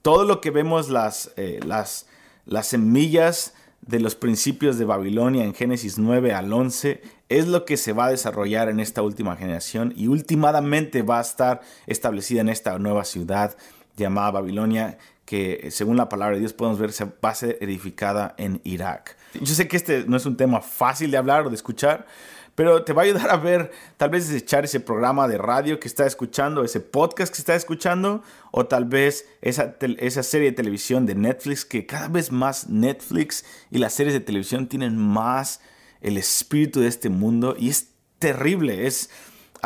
todo 0.00 0.24
lo 0.24 0.40
que 0.40 0.50
vemos, 0.50 0.88
las, 0.88 1.30
las, 1.66 2.06
las 2.46 2.68
semillas, 2.68 3.52
de 3.86 4.00
los 4.00 4.14
principios 4.14 4.78
de 4.78 4.84
Babilonia 4.84 5.44
en 5.44 5.54
Génesis 5.54 5.98
9 5.98 6.32
al 6.32 6.52
11 6.52 7.02
es 7.28 7.48
lo 7.48 7.64
que 7.64 7.76
se 7.76 7.92
va 7.92 8.06
a 8.06 8.10
desarrollar 8.10 8.68
en 8.68 8.80
esta 8.80 9.02
última 9.02 9.36
generación 9.36 9.92
y 9.96 10.06
últimamente 10.06 11.02
va 11.02 11.18
a 11.18 11.22
estar 11.22 11.60
establecida 11.86 12.40
en 12.40 12.48
esta 12.48 12.78
nueva 12.78 13.04
ciudad 13.04 13.56
llamada 13.96 14.30
Babilonia 14.30 14.98
que 15.24 15.68
según 15.70 15.96
la 15.96 16.08
palabra 16.08 16.34
de 16.34 16.40
Dios 16.40 16.52
podemos 16.52 16.78
ver 16.78 16.92
se 16.92 17.04
va 17.04 17.30
a 17.30 17.34
ser 17.34 17.58
edificada 17.60 18.34
en 18.38 18.60
Irak. 18.64 19.16
Yo 19.40 19.54
sé 19.54 19.68
que 19.68 19.76
este 19.76 20.04
no 20.06 20.16
es 20.16 20.26
un 20.26 20.36
tema 20.36 20.60
fácil 20.60 21.10
de 21.10 21.16
hablar 21.16 21.46
o 21.46 21.50
de 21.50 21.56
escuchar, 21.56 22.06
pero 22.54 22.84
te 22.84 22.92
va 22.92 23.02
a 23.02 23.04
ayudar 23.04 23.30
a 23.30 23.36
ver, 23.36 23.72
tal 23.96 24.10
vez 24.10 24.30
echar 24.30 24.64
ese 24.64 24.80
programa 24.80 25.26
de 25.26 25.38
radio 25.38 25.80
que 25.80 25.88
está 25.88 26.06
escuchando, 26.06 26.64
ese 26.64 26.80
podcast 26.80 27.34
que 27.34 27.40
está 27.40 27.54
escuchando, 27.54 28.22
o 28.52 28.66
tal 28.66 28.84
vez 28.84 29.26
esa, 29.42 29.76
esa 29.80 30.22
serie 30.22 30.50
de 30.50 30.56
televisión 30.56 31.06
de 31.06 31.14
Netflix, 31.14 31.64
que 31.64 31.86
cada 31.86 32.08
vez 32.08 32.30
más 32.30 32.68
Netflix 32.68 33.44
y 33.70 33.78
las 33.78 33.92
series 33.92 34.14
de 34.14 34.20
televisión 34.20 34.68
tienen 34.68 34.96
más 34.96 35.60
el 36.00 36.16
espíritu 36.16 36.80
de 36.80 36.88
este 36.88 37.08
mundo 37.08 37.56
y 37.58 37.70
es 37.70 37.88
terrible, 38.18 38.86
es... 38.86 39.10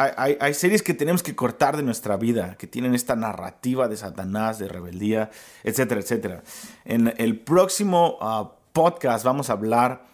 Hay, 0.00 0.36
hay, 0.38 0.54
series 0.54 0.84
que 0.84 0.94
tenemos 0.94 1.24
que 1.24 1.34
cortar 1.34 1.76
de 1.76 1.82
nuestra 1.82 2.16
vida, 2.16 2.54
que 2.56 2.68
tienen 2.68 2.94
esta 2.94 3.16
narrativa 3.16 3.88
de 3.88 3.96
Satanás, 3.96 4.60
de 4.60 4.68
rebeldía, 4.68 5.28
etcétera, 5.64 6.00
etcétera. 6.00 6.44
En 6.84 7.12
el 7.16 7.40
próximo 7.40 8.16
ah, 8.20 8.52
podcast 8.72 9.24
vamos 9.24 9.50
a 9.50 9.54
hablar 9.54 10.04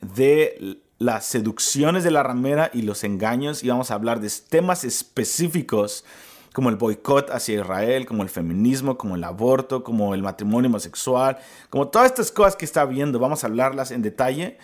de 0.00 0.80
las 1.04 1.26
seducciones 1.26 2.02
de 2.02 2.10
la 2.10 2.22
ramera 2.22 2.70
y 2.72 2.80
los 2.80 3.04
engaños 3.04 3.62
y 3.62 3.68
vamos 3.68 3.90
a 3.90 3.94
hablar 3.94 4.20
de 4.20 4.32
temas 4.48 4.84
específicos 4.84 6.02
como 6.54 6.70
el 6.70 6.76
boicot 6.76 7.30
hacia 7.30 7.56
Israel, 7.60 8.06
como 8.06 8.22
el 8.22 8.30
feminismo, 8.30 8.96
como 8.96 9.16
el 9.16 9.24
aborto, 9.24 9.84
como 9.84 10.14
el 10.14 10.22
matrimonio 10.22 10.70
homosexual, 10.70 11.36
como 11.68 11.88
todas 11.88 12.06
estas 12.06 12.32
cosas 12.32 12.56
que 12.56 12.64
está 12.64 12.86
viendo. 12.86 13.18
Vamos 13.18 13.44
a 13.44 13.48
hablarlas 13.48 13.90
en 13.90 14.00
detalle, 14.00 14.56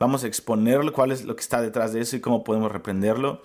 vamos 0.00 0.24
a 0.24 0.26
exponerlo, 0.26 0.92
cuál 0.92 1.12
es 1.12 1.24
lo 1.24 1.36
que 1.36 1.42
está 1.42 1.62
detrás 1.62 1.92
de 1.92 2.00
eso 2.00 2.16
y 2.16 2.20
cómo 2.20 2.42
podemos 2.42 2.72
reprenderlo. 2.72 3.42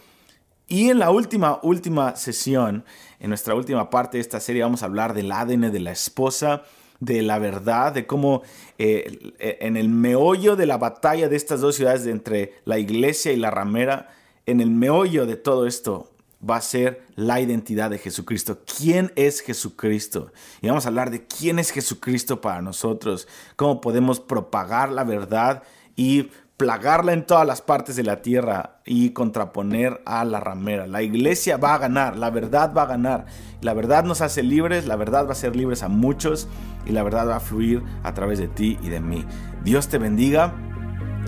Y 0.67 0.89
en 0.89 0.97
la 0.97 1.11
última, 1.11 1.59
última 1.61 2.15
sesión, 2.15 2.83
en 3.19 3.29
nuestra 3.29 3.53
última 3.53 3.91
parte 3.91 4.17
de 4.17 4.21
esta 4.21 4.39
serie, 4.39 4.63
vamos 4.63 4.81
a 4.81 4.87
hablar 4.87 5.13
del 5.13 5.31
ADN 5.31 5.71
de 5.71 5.79
la 5.81 5.91
esposa 5.91 6.63
de 6.99 7.21
la 7.21 7.39
verdad, 7.39 7.93
de 7.93 8.05
cómo 8.05 8.41
eh, 8.77 9.33
en 9.39 9.77
el 9.77 9.89
meollo 9.89 10.55
de 10.55 10.65
la 10.65 10.77
batalla 10.77 11.29
de 11.29 11.35
estas 11.35 11.61
dos 11.61 11.75
ciudades 11.75 12.05
entre 12.05 12.55
la 12.65 12.77
iglesia 12.77 13.31
y 13.31 13.37
la 13.37 13.51
ramera, 13.51 14.09
en 14.45 14.61
el 14.61 14.71
meollo 14.71 15.25
de 15.25 15.35
todo 15.35 15.67
esto 15.67 16.11
va 16.47 16.57
a 16.57 16.61
ser 16.61 17.03
la 17.15 17.41
identidad 17.41 17.89
de 17.89 17.97
Jesucristo. 17.97 18.59
¿Quién 18.77 19.11
es 19.15 19.41
Jesucristo? 19.41 20.31
Y 20.61 20.67
vamos 20.67 20.85
a 20.85 20.89
hablar 20.89 21.11
de 21.11 21.25
quién 21.25 21.59
es 21.59 21.71
Jesucristo 21.71 22.41
para 22.41 22.61
nosotros, 22.61 23.27
cómo 23.55 23.81
podemos 23.81 24.19
propagar 24.19 24.91
la 24.91 25.03
verdad 25.03 25.63
y 25.95 26.29
plagarla 26.59 27.13
en 27.13 27.25
todas 27.25 27.47
las 27.47 27.61
partes 27.61 27.95
de 27.95 28.03
la 28.03 28.21
tierra 28.21 28.81
y 28.83 29.11
contraponer 29.11 30.01
a 30.05 30.25
la 30.25 30.41
ramera. 30.41 30.87
La 30.87 31.01
iglesia 31.01 31.55
va 31.55 31.73
a 31.73 31.77
ganar, 31.77 32.17
la 32.17 32.29
verdad 32.31 32.73
va 32.77 32.81
a 32.81 32.85
ganar. 32.85 33.27
La 33.61 33.73
verdad 33.73 34.03
nos 34.03 34.19
hace 34.19 34.43
libres, 34.43 34.85
la 34.85 34.97
verdad 34.97 35.25
va 35.25 35.31
a 35.31 35.35
ser 35.35 35.55
libres 35.55 35.83
a 35.83 35.87
muchos 35.87 36.49
y 36.85 36.91
la 36.91 37.01
verdad 37.01 37.29
va 37.29 37.37
a 37.37 37.39
fluir 37.39 37.81
a 38.03 38.13
través 38.13 38.39
de 38.39 38.49
ti 38.49 38.77
y 38.83 38.89
de 38.89 38.99
mí. 38.99 39.25
Dios 39.63 39.87
te 39.87 39.99
bendiga 39.99 40.53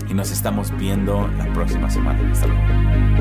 y 0.06 0.12
nos 0.12 0.30
estamos 0.30 0.70
viendo 0.76 1.26
la 1.38 1.50
próxima 1.54 1.88
semana. 1.88 2.20
Hasta 2.30 2.48
luego. 2.48 3.11